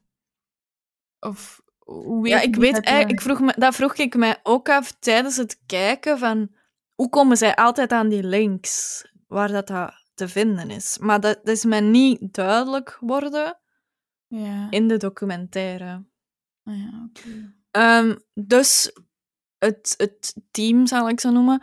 [1.20, 4.92] Of hoe Ja, ik weet, eigenlijk- ik vroeg me, dat vroeg ik mij ook af
[4.92, 6.56] tijdens het kijken van
[6.94, 10.98] hoe komen zij altijd aan die links waar dat, dat te vinden is.
[10.98, 13.60] Maar dat, dat is mij niet duidelijk geworden
[14.28, 14.68] Ja.
[14.70, 16.06] in de documentaire.
[16.64, 17.56] Ah ja, oké.
[17.72, 18.92] Ehm, dus
[19.58, 21.62] het, het team, zal ik zo noemen,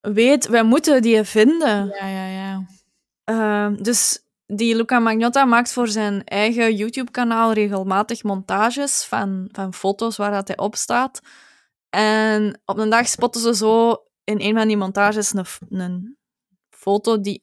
[0.00, 1.86] weet, wij moeten die vinden.
[1.86, 2.66] Ja, ja, ja.
[3.24, 10.16] Ehm, dus die Luca Magnotta maakt voor zijn eigen YouTube-kanaal regelmatig montages van, van foto's
[10.16, 11.20] waar dat hij op staat.
[11.90, 13.90] En op een dag spotten ze zo
[14.24, 16.16] in een van die montages een, een
[16.70, 17.42] foto die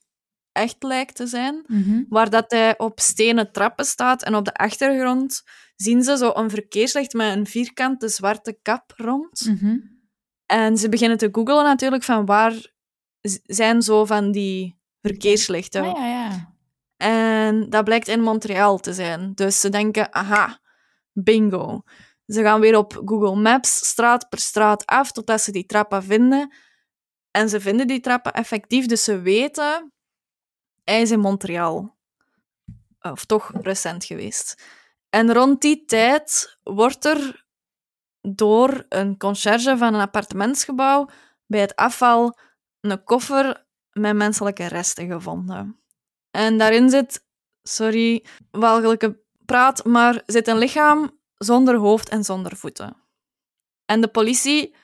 [0.51, 2.03] echt lijkt te zijn, Mhm.
[2.09, 5.43] waar dat hij op stenen trappen staat en op de achtergrond
[5.75, 9.45] zien ze zo een verkeerslicht met een vierkante zwarte kap rond.
[9.45, 9.75] Mhm.
[10.47, 12.71] En ze beginnen te googlen natuurlijk van waar
[13.43, 15.83] zijn zo van die verkeerslichten.
[15.83, 16.55] Ah, ja, ja.
[16.97, 19.33] En dat blijkt in Montreal te zijn.
[19.33, 20.59] Dus ze denken, aha,
[21.13, 21.81] bingo.
[22.25, 26.53] Ze gaan weer op Google Maps straat per straat af totdat ze die trappen vinden.
[27.31, 29.93] En ze vinden die trappen effectief, dus ze weten,
[30.83, 31.97] hij is in Montreal.
[32.99, 34.63] Of toch recent geweest.
[35.09, 37.45] En rond die tijd wordt er
[38.29, 41.09] door een conciërge van een appartementsgebouw
[41.45, 42.37] bij het afval
[42.81, 45.79] een koffer met menselijke resten gevonden.
[46.31, 47.25] En daarin zit,
[47.63, 52.95] sorry, walgelijke praat, maar zit een lichaam zonder hoofd en zonder voeten.
[53.85, 54.75] En de politie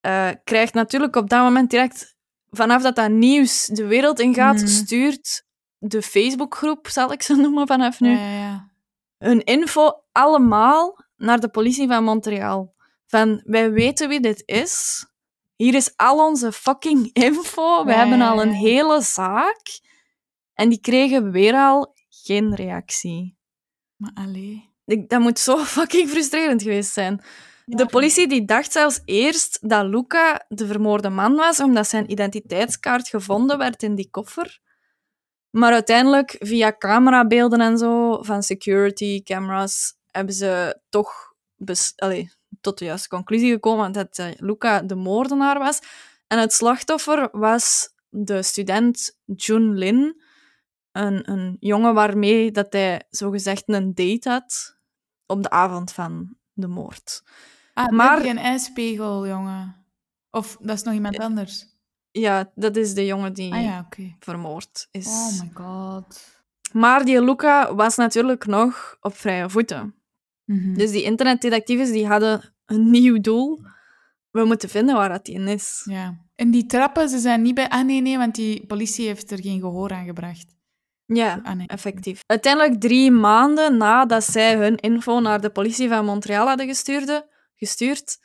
[0.00, 2.16] eh, krijgt natuurlijk op dat moment direct,
[2.50, 4.66] vanaf dat dat nieuws de wereld ingaat, Mhm.
[4.66, 5.44] stuurt
[5.78, 8.70] de Facebookgroep, zal ik ze noemen vanaf nu, Ja, ja, ja.
[9.18, 12.74] hun info allemaal naar de politie van Montreal.
[13.06, 15.06] Van, wij weten wie dit is.
[15.56, 17.84] Hier is al onze fucking info.
[17.84, 19.80] We hebben al een hele zaak.
[20.54, 23.36] En die kregen weer al geen reactie.
[23.96, 24.72] Maar allee.
[24.84, 27.22] Ik, dat moet zo fucking frustrerend geweest zijn.
[27.66, 33.08] De politie die dacht zelfs eerst dat Luca de vermoorde man was, omdat zijn identiteitskaart
[33.08, 34.60] gevonden werd in die koffer.
[35.50, 41.32] Maar uiteindelijk, via camerabeelden en zo, van security cameras, hebben ze toch
[41.96, 45.80] allee, tot de juiste conclusie gekomen dat eh, Luca de moordenaar was.
[46.26, 50.22] En het slachtoffer was de student Jun Lin,
[50.92, 54.76] een, een jongen waarmee dat hij zogezegd een date had
[55.26, 57.22] op de avond van de moord.
[57.74, 59.86] Ah, Maar- geen ijspiegel, jongen.
[60.30, 61.66] Of dat is nog iemand anders.
[62.10, 63.88] Ja, dat is de jongen die Ah ja,
[64.18, 65.06] vermoord is.
[65.06, 66.32] Oh my god.
[66.72, 69.94] Maar die Luca was natuurlijk nog op vrije voeten.
[70.44, 70.74] Mhm.
[70.74, 73.60] Dus die internetdetectives die hadden een nieuw doel.
[74.30, 75.82] We moeten vinden waar dat in is.
[75.90, 76.18] Ja.
[76.34, 77.68] En die trappen, ze zijn niet bij...
[77.68, 80.56] Ah, nee, nee, want die politie heeft er geen gehoor aan gebracht.
[81.06, 81.66] Ja, Ah, nee.
[81.66, 82.20] effectief.
[82.26, 88.18] Uiteindelijk drie maanden nadat zij hun info naar de politie van Montreal hadden gestuurde, gestuurd,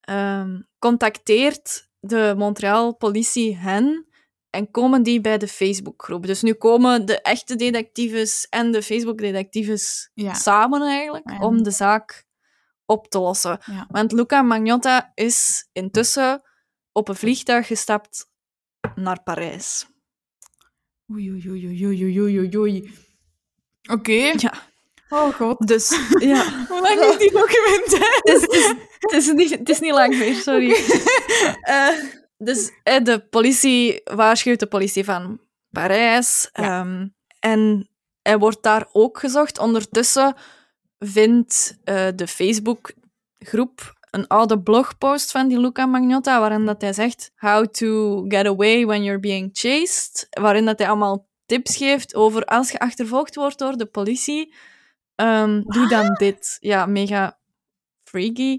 [0.00, 4.06] ehm, contacteert de Montreal-politie hen
[4.50, 6.26] en komen die bij de Facebookgroep.
[6.26, 10.34] Dus nu komen de echte detectives en de Facebook-detectives Ja.
[10.34, 12.24] samen eigenlijk En- om de zaak
[12.86, 13.58] op te lossen.
[13.64, 13.86] Ja.
[13.90, 16.42] Want Luca Magnotta is intussen
[16.92, 18.30] op een vliegtuig gestapt
[18.94, 19.86] naar Parijs.
[21.12, 22.92] Oei, oei, oei, oei, oei, oei, oei.
[23.90, 24.12] Oké.
[24.36, 24.52] Ja,
[25.08, 25.66] Oh god.
[25.66, 25.88] dus
[26.18, 26.44] ja.
[26.68, 28.20] Hoe lang is die documentaire?
[28.22, 28.66] Het is, het, is,
[28.98, 30.72] het, is niet, het is niet lang meer, sorry.
[31.62, 31.88] Eh,
[32.38, 36.48] dus eh, de politie waarschuwt de politie van Parijs.
[36.52, 36.80] Ja.
[36.80, 37.08] ehm,
[37.40, 37.90] en
[38.22, 39.58] hij wordt daar ook gezocht.
[39.58, 40.34] Ondertussen
[40.98, 47.30] vindt eh, de Facebookgroep een oude blogpost van die Luca Magnotta, waarin dat hij zegt
[47.36, 50.26] how to get away when you're being chased.
[50.30, 54.54] Waarin dat hij allemaal tips geeft over als je achtervolgd wordt door de politie,
[55.14, 56.56] ehm, doe dan dit.
[56.60, 57.38] Ja, mega
[58.04, 58.58] freaky.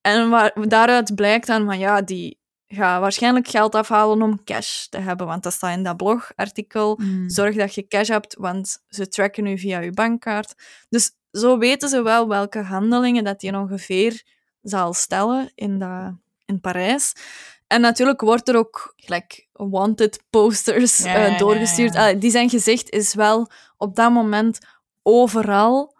[0.00, 2.39] En waar, daaruit blijkt dan van ja, die
[2.72, 6.98] gaat waarschijnlijk geld afhalen om cash te hebben, want dat staat in dat blogartikel.
[7.02, 7.30] Mm.
[7.30, 10.54] Zorg dat je cash hebt, want ze tracken u via je bankkaart.
[10.88, 14.22] Dus zo weten ze wel welke handelingen dat je ongeveer
[14.62, 16.12] zal stellen in, dat,
[16.44, 17.12] in Parijs.
[17.66, 21.94] En natuurlijk wordt er ook gelijk wanted posters Ja, eh, ja, doorgestuurd.
[21.94, 22.12] ja.
[22.12, 24.58] Die zijn gezicht is wel op dat moment
[25.02, 25.98] overal.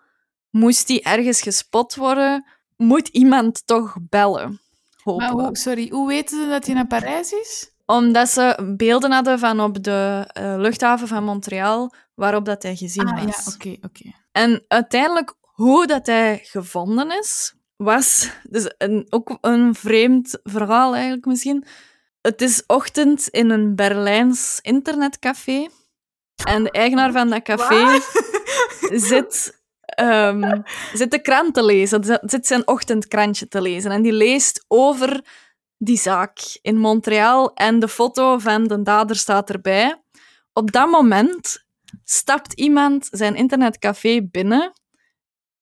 [0.51, 2.47] Moest die ergens gespot worden,
[2.77, 4.60] moet iemand toch bellen.
[5.05, 7.71] Maar hoe, sorry, hoe weten ze dat hij naar Parijs is?
[7.87, 13.09] Omdat ze beelden hadden van op de eh, luchthaven van Montreal, waarop dat hij gezien
[13.09, 13.45] Ah, was.
[13.47, 14.13] ja, oké, oké.
[14.33, 21.25] En uiteindelijk, hoe dat hij gevonden is, was dus een, ook een vreemd verhaal eigenlijk
[21.27, 21.65] misschien.
[22.21, 25.69] Het is ochtend in een Berlijns internetcafé.
[26.47, 28.01] En de eigenaar van dat café
[29.09, 29.60] zit,
[30.01, 30.61] ehm,
[30.93, 33.91] zit de krant te lezen, zit- zijn ochtendkrantje te lezen.
[33.91, 35.25] En die leest over
[35.79, 40.03] die zaak in Montreal en de foto van de dader staat erbij.
[40.53, 41.65] Op dat moment
[42.05, 44.73] stapt iemand zijn internetcafé binnen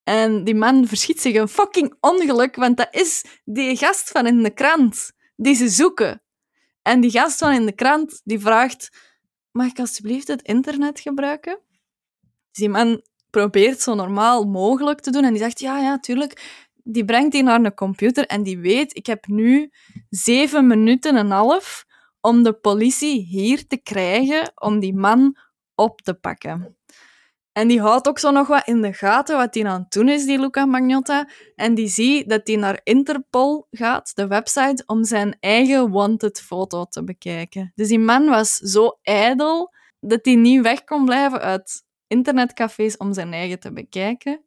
[0.03, 4.43] en die man verschiet zich een fucking ongeluk, want dat is die gast van in
[4.43, 6.21] de krant die ze zoeken.
[6.81, 8.89] En die gast van in de krant die vraagt:
[9.51, 11.59] Mag ik alsjeblieft het internet gebruiken?
[12.21, 16.61] Dus die man probeert zo normaal mogelijk te doen en die zegt: Ja, ja, tuurlijk.
[16.83, 19.71] Die brengt die naar een computer en die weet: Ik heb nu
[20.09, 21.85] zeven minuten en half
[22.21, 25.37] om de politie hier te krijgen om die man
[25.75, 26.77] op te pakken.
[27.51, 30.09] En die houdt ook zo nog wat in de gaten wat hij aan het doen
[30.09, 31.29] is, die Luca Magnotta.
[31.55, 36.85] En die ziet dat hij naar Interpol gaat, de website, om zijn eigen wanted foto
[36.85, 37.71] te bekijken.
[37.75, 43.13] Dus die man was zo ijdel dat hij niet weg kon blijven uit internetcafés om
[43.13, 44.43] zijn eigen te bekijken.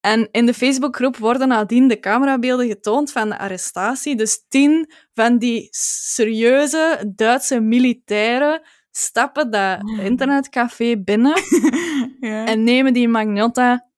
[0.00, 4.16] En in de Facebookgroep worden nadien de camerabeelden getoond van de arrestatie.
[4.16, 11.32] Dus tien van die serieuze Duitse militairen stappen dat internetcafé binnen
[12.20, 12.46] Ja.
[12.46, 13.88] en nemen die Magnotta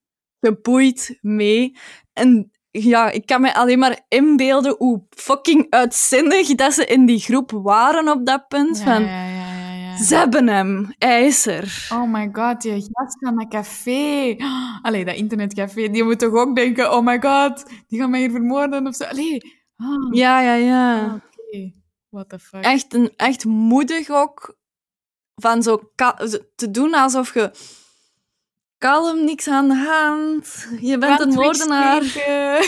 [0.40, 1.76] geboeid mee.
[2.12, 7.18] En ja, ik kan me alleen maar inbeelden hoe fucking uitzinnig dat ze in die
[7.18, 8.78] groep waren op dat punt.
[8.78, 9.33] ja, van, ja.
[9.98, 10.94] Ze hebben hem.
[10.98, 11.88] Hij is er.
[11.92, 14.36] Oh my god, die gast van dat café.
[14.82, 15.88] Allee, dat internetcafé.
[15.90, 19.04] Die moet toch ook denken, oh my god, die gaan mij hier vermoorden of zo.
[19.04, 19.62] Allee.
[19.76, 21.04] Ah, Ja, ja, ja.
[21.04, 21.72] ah, oké.
[22.08, 22.64] What the fuck.
[22.64, 24.56] Echt, een, echt moedig ook.
[25.34, 25.90] Van zo
[26.54, 27.50] te doen alsof je...
[28.78, 30.68] Kalm, niks aan de hand.
[30.80, 32.02] Je bent een moordenaar.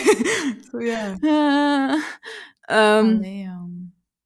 [0.70, 1.16] zo, ja.
[2.61, 3.51] Ehm, Allee,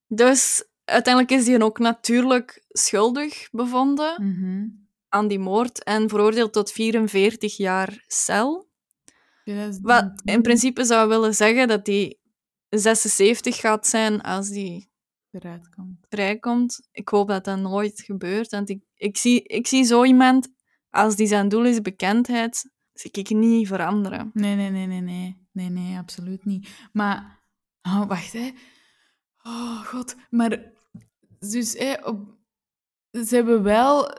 [0.07, 4.67] dus uiteindelijk is hij ook natuurlijk schuldig bevonden Mhm.
[5.09, 8.69] aan die moord en veroordeeld tot 44 jaar cel.
[9.45, 10.35] Wat 2010.
[10.35, 12.19] in principe zou willen zeggen dat hij
[12.69, 14.89] 76 gaat zijn als hij
[15.77, 15.97] komt.
[16.09, 16.89] vrijkomt.
[16.93, 18.51] Ik hoop dat dat nooit gebeurt.
[18.51, 20.49] Want ik, ik, zie, ik zie zo iemand,
[20.91, 24.31] als die zijn doel is bekendheid, zie ik niet veranderen.
[24.33, 25.39] Nee, nee, nee, nee, nee.
[25.53, 26.69] Nee, nee, absoluut niet.
[26.93, 27.43] Maar,
[27.83, 28.51] oh, wacht, hè.
[29.43, 30.15] Oh, god.
[30.31, 30.73] Maar,
[31.49, 32.39] dus, op,
[33.13, 34.11] ze hebben wel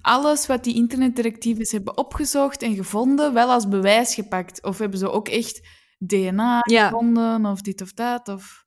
[0.00, 4.62] alles wat die internetdirectives hebben opgezocht en gevonden, wel als bewijs gepakt.
[4.62, 6.88] Of hebben ze ook echt DNA Ja.
[6.88, 8.66] gevonden, of dit of dat, of...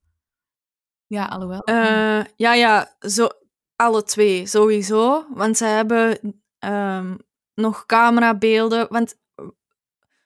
[1.05, 1.61] Ja, alhoewel.
[1.63, 3.29] Eh, ja, ja, zo,
[3.75, 5.27] alle twee, sowieso.
[5.33, 7.17] Want ze hebben ehm,
[7.53, 8.87] nog camerabeelden.
[8.89, 9.15] Want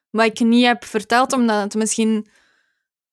[0.10, 2.28] wat ik niet heb verteld, omdat het misschien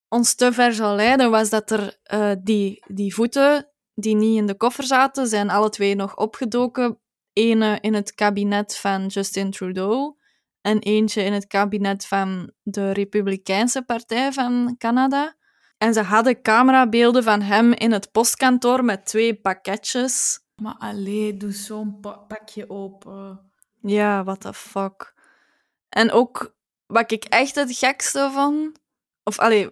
[0.09, 4.47] ons te ver zou leiden, was dat er eh, die, die voeten die niet in
[4.47, 7.01] de koffer zaten, zijn alle twee nog opgedoken.
[7.33, 10.17] Ene in het kabinet van Justin Trudeau
[10.61, 15.35] en eentje in het kabinet van de Republikeinse Partij van Canada.
[15.79, 20.41] En ze hadden camerabeelden van hem in het postkantoor met twee pakketjes.
[20.55, 23.51] Maar allee, doe zo'n pa- pakje open.
[23.81, 25.15] Ja, what the fuck.
[25.89, 28.79] En ook wat ik echt het gekste vond,
[29.23, 29.71] of allee,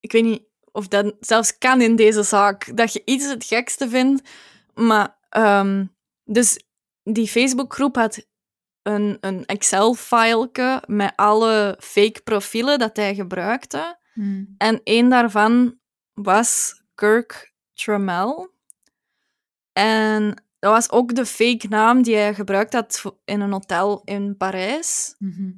[0.00, 0.42] ik weet niet
[0.72, 4.28] of dat zelfs kan in deze zaak, dat je iets het gekste vindt,
[4.74, 5.84] maar ehm,
[6.24, 6.64] dus
[7.02, 8.26] die Facebookgroep had
[8.82, 13.98] een, een Excel-fileke met alle fake profielen dat hij gebruikte.
[14.12, 14.44] Hm.
[14.58, 15.78] En één daarvan
[16.12, 18.48] was Kirk Trammell.
[19.72, 24.36] En dat was ook de fake naam die hij gebruikt had in een hotel in
[24.36, 25.14] Parijs.
[25.18, 25.50] Mhm.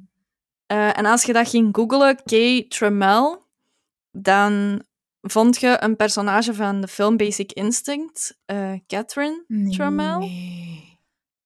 [0.65, 3.37] Eh, en als je dat ging googlen, Kay Trammell,
[4.11, 4.83] dan
[5.31, 10.17] vond je een personage van de film Basic Instinct, eh, Catherine Trammell.
[10.17, 10.99] Nee.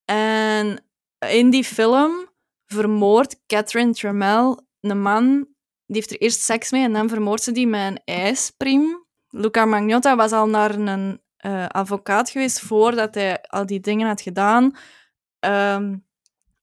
[0.06, 0.84] En
[1.30, 2.30] in die film
[2.66, 5.48] vermoordt Catherine Trammell een man.
[5.86, 9.06] Die heeft er eerst seks mee en dan vermoordt ze die met een ijspriem.
[9.30, 14.22] Luca Magnotta was al naar een eh, advocaat geweest voordat hij al die dingen had
[14.22, 14.76] gedaan.
[15.40, 15.96] Ehm,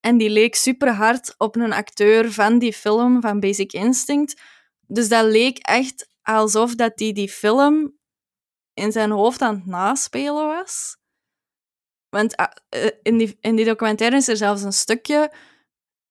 [0.01, 4.41] en die leek super hard op een acteur van die film, van Basic Instinct.
[4.87, 7.99] Dus dat leek echt alsof dat hij die film
[8.75, 10.97] in zijn hoofd aan het naspelen was.
[12.09, 15.33] Want ah, eh, in, die, in die documentaire is er zelfs een stukje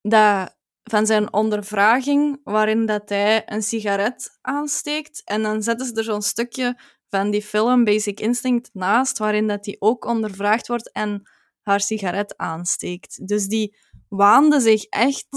[0.01, 5.21] dat, van zijn ondervraging waarin dat hij een sigaret aansteekt.
[5.23, 9.65] En dan zetten ze er zo'n stukje van die film Basic Instinct naast, waarin dat
[9.65, 11.29] hij ook ondervraagd wordt en
[11.61, 13.27] haar sigaret aansteekt.
[13.27, 13.77] Dus die
[14.09, 15.27] waande zich echt...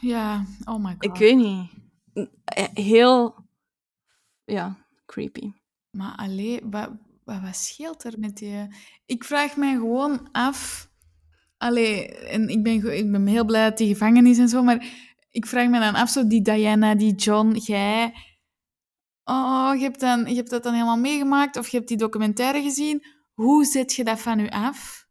[0.00, 1.04] Ja, oh my god.
[1.04, 1.70] Ik weet niet.
[2.44, 3.46] eh, Heel...
[4.48, 4.76] Ja,
[5.06, 5.52] creepy.
[5.90, 6.90] Maar allee, wat,
[7.24, 8.66] wat, wat scheelt er met die...
[9.06, 10.90] Ik vraag mij gewoon af...
[11.56, 14.86] Allee, en ik ben, ik ben heel blij dat die gevangen is en zo, maar
[15.30, 18.14] ik vraag me dan af, zo die Diana, die John, jij...
[19.24, 22.62] Oh, je hebt, dan, je hebt dat dan helemaal meegemaakt, of je hebt die documentaire
[22.62, 23.06] gezien.
[23.34, 25.06] Hoe zet je dat van u af?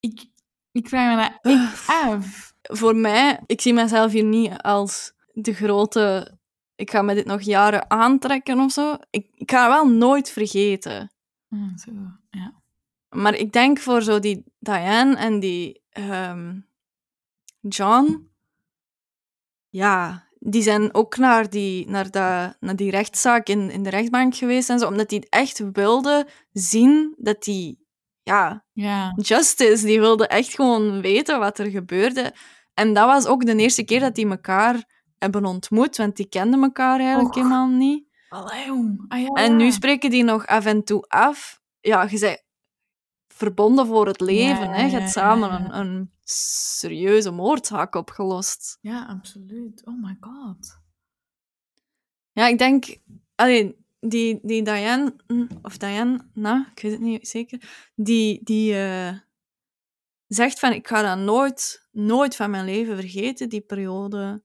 [0.00, 0.26] Ik,
[0.72, 2.54] ik vraag me dat echt af.
[2.62, 6.38] Voor mij, ik zie mezelf hier niet als de grote...
[6.80, 8.96] Ik ga me dit nog jaren aantrekken of zo.
[9.10, 11.12] Ik, ik ga wel nooit vergeten.
[11.50, 11.90] Ah, zo,
[12.30, 12.52] ja.
[13.08, 16.58] Maar ik denk voor zo die Diane en die ehm,
[17.60, 18.30] John,
[19.68, 24.34] ja, die zijn ook naar die, naar dat, naar die rechtszaak in, in de rechtbank
[24.34, 27.86] geweest en zo, omdat die echt wilden zien dat die,
[28.22, 29.12] ja, Ja.
[29.16, 32.34] justice, die wilden echt gewoon weten wat er gebeurde.
[32.74, 36.62] En dat was ook de eerste keer dat die elkaar hebben ontmoet, want die kenden
[36.62, 38.08] elkaar eigenlijk helemaal niet.
[38.28, 39.04] Allee, jong.
[39.08, 41.60] Ah, ja, En nu spreken die nog af en toe af.
[41.80, 42.44] Ja, je bent
[43.28, 44.64] verbonden voor het leven.
[44.64, 44.84] Ja, hè?
[44.84, 45.52] Je hebt samen.
[45.52, 48.78] Een, een serieuze moordzaak opgelost.
[48.80, 49.86] Ja, absoluut.
[49.86, 50.78] Oh my god.
[52.32, 52.96] Ja, ik denk...
[53.34, 55.14] Allee, die, die Diane...
[55.26, 57.88] hm, Of Diane, nou, ik weet het niet zeker.
[57.94, 59.18] Die, die eh,
[60.26, 64.42] zegt van, ik ga dat nooit, nooit van mijn leven vergeten, die periode.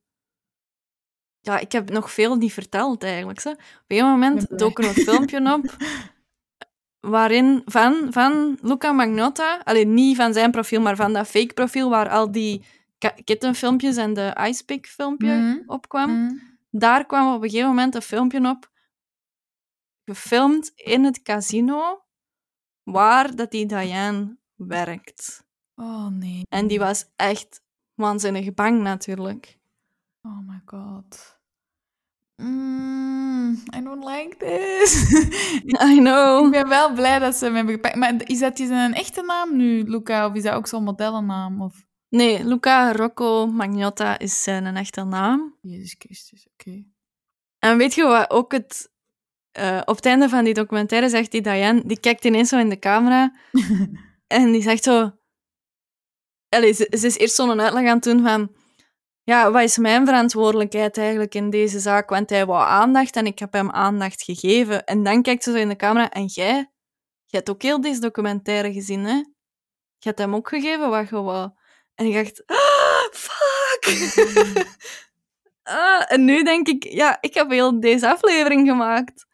[1.46, 3.42] Ja, ik heb nog veel niet verteld, eigenlijk.
[3.42, 3.50] Hè.
[3.50, 5.76] Op een moment dook er een filmpje op
[7.14, 11.90] waarin van, van Luca Magnotta, alleen niet van zijn profiel, maar van dat fake profiel
[11.90, 12.64] waar al die
[13.24, 16.10] kittenfilmpjes en de icepick filmpje op kwam.
[16.10, 16.40] Mm.
[16.70, 18.70] Daar kwam op een gegeven moment een filmpje op,
[20.04, 22.04] gefilmd in het casino,
[22.82, 25.44] waar dat die Diane werkt.
[25.74, 26.46] Oh nee.
[26.48, 27.62] En die was echt
[27.94, 29.58] waanzinnig bang natuurlijk.
[30.22, 31.35] Oh my god.
[32.42, 35.12] Mm, I don't like this.
[35.84, 36.50] I ik know.
[36.50, 37.94] ben wel blij dat ze hem hebben gepakt.
[37.94, 40.26] Maar is dat zijn echte naam nu, Luca?
[40.26, 41.62] Of is dat ook zo'n modellennaam?
[41.62, 41.84] Of...
[42.08, 45.56] Nee, Luca Rocco Magnotta is zijn echte naam.
[45.60, 46.84] Jezus Christus, oké.
[47.58, 48.90] En weet je wat ook het...
[49.52, 52.68] eh, op het einde van die documentaire zegt die Diane, die kijkt ineens zo in
[52.68, 53.34] de camera
[54.26, 55.12] en die zegt zo...
[56.48, 58.50] Allee, ze, ze is eerst zo'n uitleg aan het doen van...
[59.28, 62.08] Ja, wat is mijn verantwoordelijkheid eigenlijk in deze zaak?
[62.08, 64.84] Want hij wou aandacht en ik heb hem aandacht gegeven.
[64.84, 66.54] En dan kijkt ze zo in de camera en jij...
[67.26, 69.14] Jij hebt ook heel deze documentaire gezien, hè?
[69.14, 69.24] Je
[69.98, 71.50] hebt hem ook gegeven wat je wou.
[71.94, 72.42] En ik dacht...
[72.46, 73.84] Ah, fuck!
[75.62, 76.84] Ah, en nu denk ik...
[76.84, 79.26] Ja, ik heb heel deze aflevering gemaakt.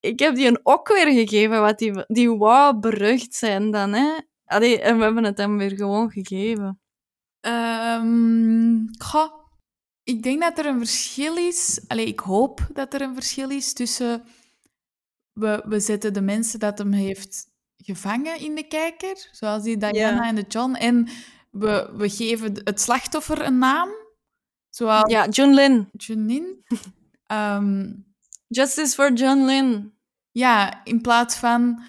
[0.00, 4.12] Ik heb die een ook weer gegeven, wat die, die wou berucht zijn dan, hè?
[4.44, 6.83] Allee, en we hebben het hem weer gewoon gegeven.
[7.44, 9.32] Ehm, goh,
[10.02, 11.80] ik denk dat er een verschil is.
[11.86, 14.22] Allee, ik hoop dat er een verschil is tussen...
[15.32, 20.22] We, we zetten de mensen dat hem heeft gevangen in de kijker, zoals die Diana
[20.22, 20.28] Ja.
[20.28, 21.08] en de John, en
[21.50, 23.88] we, we geven het slachtoffer een naam,
[24.70, 25.88] zoals Ja, John Lin.
[25.92, 26.56] Janine.
[27.26, 27.92] Ehm,
[28.48, 29.92] Justice for John Lin.
[30.30, 31.82] ja, in plaats van...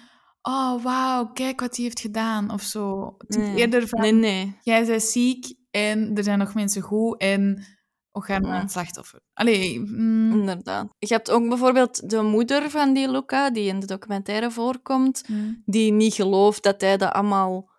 [0.48, 3.14] Oh, wauw, kijk wat hij heeft gedaan, of zo.
[3.18, 3.56] Het is Nee.
[3.56, 4.00] eerder van...
[4.00, 4.58] Nee, nee.
[4.62, 7.64] jij bent ziek en er zijn nog mensen goed en
[8.12, 9.20] we gaan het slachtoffer.
[9.32, 10.88] Allee, mm, Inderdaad.
[10.98, 15.62] Je hebt ook bijvoorbeeld de moeder van die Luca, die in de documentaire voorkomt, mm,
[15.64, 17.70] die niet gelooft dat hij dat allemaal...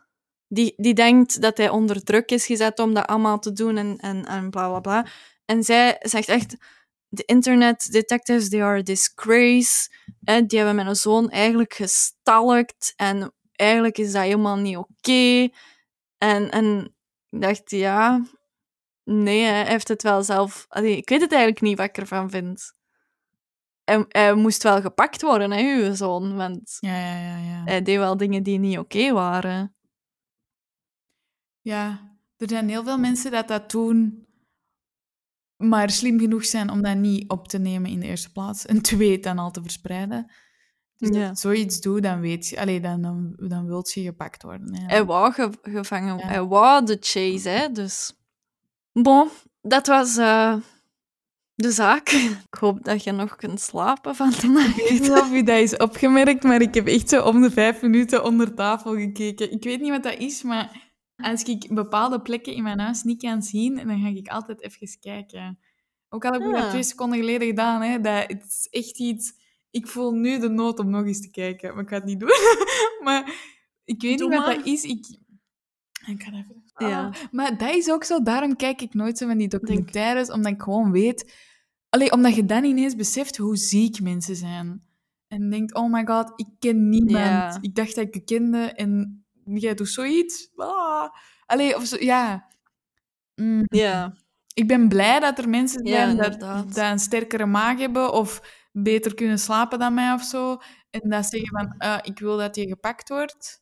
[0.48, 3.98] Die, die denkt dat hij onder druk is gezet om dat allemaal te doen en,
[3.98, 5.06] en, en bla bla bla.
[5.46, 6.56] En zij zegt echt:
[7.10, 9.90] de internet detectives, they are a disgrace.
[10.20, 15.50] Die hebben mijn zoon eigenlijk gestalkt en eigenlijk is dat helemaal niet oké.
[16.18, 16.96] En, en
[17.30, 18.26] ik dacht, ja,
[19.04, 20.66] nee, hij heeft het wel zelf.
[20.70, 22.76] Allee, ik weet het eigenlijk niet wat ik ervan vind.
[23.84, 27.64] Hij, hij moest wel gepakt worden, hè, uw zoon, want ja, ja, ja, ja.
[27.64, 29.76] hij deed wel dingen die niet oké waren.
[31.62, 34.27] Ja, er zijn heel veel mensen dat dat doen,
[35.58, 38.66] maar slim genoeg zijn om dat niet op te nemen in de eerste plaats.
[38.66, 40.32] En twee, dan al te verspreiden.
[40.98, 41.30] Dus Ja.
[41.30, 42.60] als je zoiets doet, dan weet je...
[42.60, 44.76] Allee, dan, dan, dan wilt je gepakt worden.
[44.76, 44.86] hè.
[44.86, 46.28] Hij wou ge- gevangen, Ja.
[46.28, 48.14] hij wou de chase, hè, dus...
[48.92, 49.30] Bon,
[49.62, 50.56] dat was eh,
[51.56, 52.10] de zaak.
[52.52, 55.78] Ik hoop dat je nog kunt slapen van Ik weet niet of u dat is
[55.78, 59.52] opgemerkt, maar ik heb echt zo om de vijf minuten onder tafel gekeken.
[59.52, 60.87] Ik weet niet wat dat is, maar
[61.18, 65.00] als ik bepaalde plekken in mijn huis niet kan zien, dan ga ik altijd even
[65.00, 65.60] kijken.
[66.10, 66.70] Ook al heb ik dat Ah.
[66.70, 69.34] twee seconden geleden gedaan, hè, dat, het is echt iets...
[69.72, 72.20] Ik voel nu de nood om nog eens te kijken, maar ik ga het niet
[72.20, 72.30] doen.
[73.04, 73.34] maar
[73.84, 74.84] ik weet Doe niet wat dat is.
[74.84, 75.06] Ik,
[76.06, 76.64] ik ga even...
[76.78, 77.06] Ja.
[77.06, 80.52] Ah, maar dat is ook zo, daarom kijk ik nooit zo van die documentaires, omdat
[80.52, 81.34] ik gewoon weet...
[81.90, 84.84] Allee, omdat je dan ineens beseft hoe ziek mensen zijn.
[85.28, 87.16] En denkt, oh my god, ik ken niemand.
[87.16, 87.58] Ja.
[87.62, 90.50] Ik dacht dat ik je kende en jij doet zoiets.
[90.56, 91.10] Ah.
[91.46, 92.48] Allee, of zo, ja.
[93.36, 93.64] Mm.
[93.66, 94.14] Ja,
[94.54, 96.74] Ik ben blij dat er mensen Ja, zijn dat, inderdaad.
[96.76, 98.42] dat een sterkere maag hebben of
[98.72, 100.58] beter kunnen slapen dan mij of zo.
[100.90, 103.62] En dat zeggen van, eh, ik wil dat je gepakt wordt.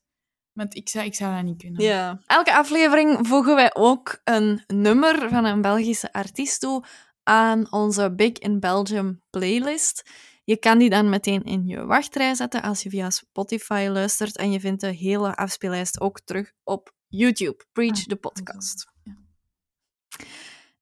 [0.53, 1.83] Want ik zou, ik zou dat niet kunnen.
[1.83, 2.19] ja.
[2.25, 6.83] Elke aflevering voegen wij ook een nummer van een Belgische artiest toe
[7.23, 10.09] aan onze Big in Belgium playlist.
[10.45, 14.37] Je kan die dan meteen in je wachtrij zetten als je via Spotify luistert.
[14.37, 17.65] En je vindt de hele afspeellijst ook terug op YouTube.
[17.71, 18.87] Preach Ah, the podcast.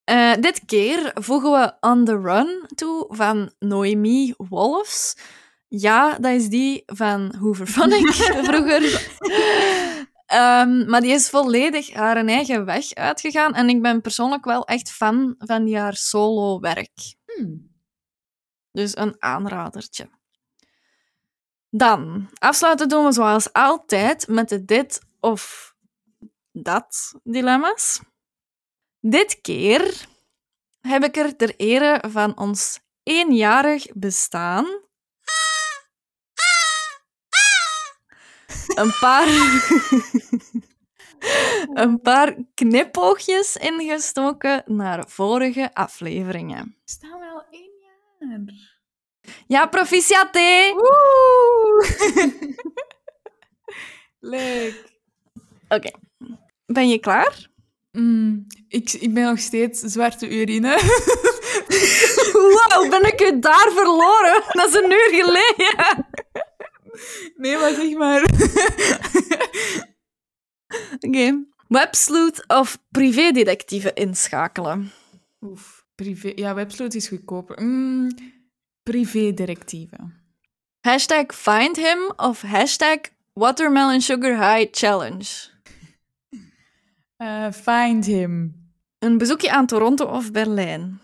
[0.03, 5.17] Eh, dit keer voegen we On the Run toe van Noemi Wolfs.
[5.67, 8.13] Ja, dat is die van Hooverphonic
[8.47, 9.11] vroeger.
[10.25, 13.53] Ehm, maar die is volledig haar eigen weg uitgegaan.
[13.53, 17.15] En ik ben persoonlijk wel echt fan van die haar solo-werk.
[17.25, 17.72] Hmm.
[18.73, 20.09] Dus een aanradertje.
[21.69, 25.73] Dan, afsluiten doen we zoals altijd met de dit of
[26.51, 28.01] dat dilemma's.
[28.99, 30.05] Dit keer
[30.81, 34.83] heb ik er ter ere van ons eenjarig bestaan
[38.75, 39.27] een paar,
[41.83, 46.75] een paar knipoogjes ingestoken naar vorige afleveringen.
[46.85, 47.72] staan wel één.
[49.47, 50.73] Ja, proficiat, hè?
[54.19, 54.83] Leuk.
[55.67, 55.91] Oké.
[56.65, 57.47] Ben je klaar?
[57.91, 60.79] Mm, ik, ik ben nog steeds zwarte urine.
[62.33, 64.43] Wow, ben ik u daar verloren?
[64.51, 66.07] Dat is een uur geleden.
[67.35, 68.21] nee, maar zeg maar.
[71.07, 71.45] Oké.
[71.67, 74.91] Websleuth of privédetectieve inschakelen?
[75.41, 76.31] Oef, privé.
[76.35, 77.61] Ja, websloot is goedkoper.
[77.61, 78.11] Mm,
[78.83, 80.21] privé-directieven.
[80.79, 82.99] Hashtag find him of hashtag
[83.33, 85.51] watermelon sugar high challenge?
[87.17, 88.61] Eh, find him.
[88.99, 91.01] Een bezoekje aan Toronto of Berlijn?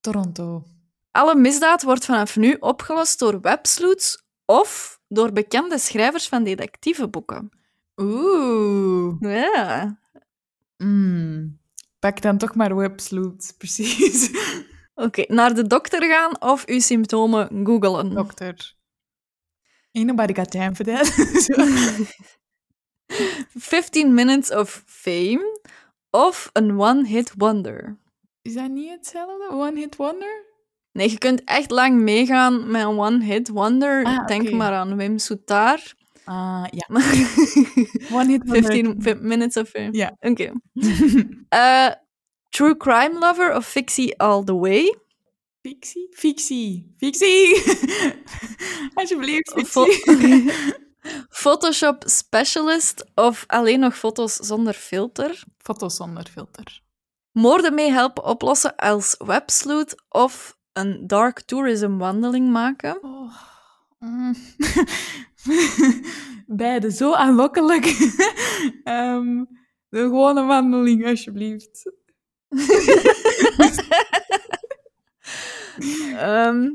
[0.00, 0.64] Toronto.
[1.10, 7.50] Alle misdaad wordt vanaf nu opgelost door websleuths of door bekende schrijvers van detectiveboeken.
[7.96, 9.20] Oeh.
[9.20, 9.98] Ja.
[10.76, 11.59] Mm.
[12.00, 14.30] Pak dan toch maar websloot, precies.
[14.94, 18.14] Oké, naar de dokter gaan of uw symptomen googelen?
[18.14, 18.74] Dokter.
[19.92, 21.06] Ain't nobody got time for that.
[21.46, 21.64] Zo.
[23.58, 25.60] 15 minutes of fame
[26.10, 27.98] of een one-hit wonder?
[28.42, 29.48] is dat niet hetzelfde?
[29.50, 30.44] One hit wonder?
[30.92, 34.04] Nee, je kunt echt lang meegaan met een one-hit wonder.
[34.04, 35.94] Ah, Denk maar aan Wim Soutaar.
[36.24, 36.86] Ah, ja.
[38.18, 38.62] One hit wonder.
[38.62, 39.88] 15 fi- minutes of fame.
[39.92, 40.16] Ja.
[40.20, 40.52] Oké.
[41.48, 41.90] Eh,
[42.48, 44.96] true crime lover of fictie all the way?
[45.62, 46.08] Fictie?
[46.10, 46.94] Fictie.
[46.96, 47.62] Fictie!
[48.94, 50.52] Alsjeblieft, fictie.
[51.28, 55.42] Photoshop specialist of alleen nog foto's zonder filter?
[55.58, 56.80] Foto's zonder filter.
[57.32, 62.98] Moorden mee helpen oplossen als websleuth of een dark tourism wandeling maken?
[63.02, 63.32] Oh.
[63.98, 64.34] Mm.
[66.46, 67.84] Beide zo aanlokkelijk.
[68.84, 69.42] Ehm
[69.90, 71.92] de gewone wandeling, alsjeblieft.
[76.16, 76.70] Ehm,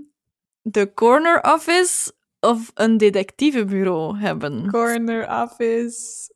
[0.61, 4.71] de corner office of een detectivebureau hebben?
[4.71, 6.33] Corner office.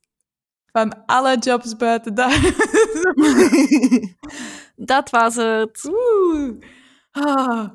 [0.72, 2.42] Van alle jobs buiten daar.
[4.76, 5.90] Dat was het.
[5.92, 6.62] Oeh.
[7.12, 7.70] Ah.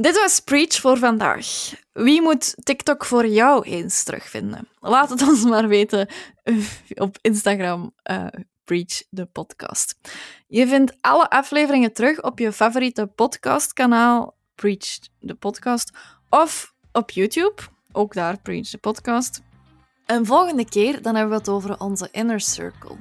[0.00, 1.46] Dit was Preach voor vandaag.
[1.92, 4.68] Wie moet TikTok voor jou eens terugvinden?
[4.80, 6.08] Laat het ons maar weten
[7.06, 8.26] op Instagram, eh,
[8.64, 9.98] Preach de podcast.
[10.46, 15.90] Je vindt alle afleveringen terug op je favoriete podcastkanaal, Preach de podcast,
[16.28, 19.40] of op YouTube, ook daar Preach de podcast.
[20.06, 22.96] En volgende keer dan hebben we het over onze inner circle.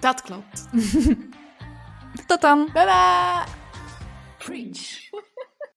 [0.00, 0.68] Dat klopt.
[2.26, 2.68] Tot dan!
[2.72, 3.44] Tada!
[4.38, 5.08] Preach.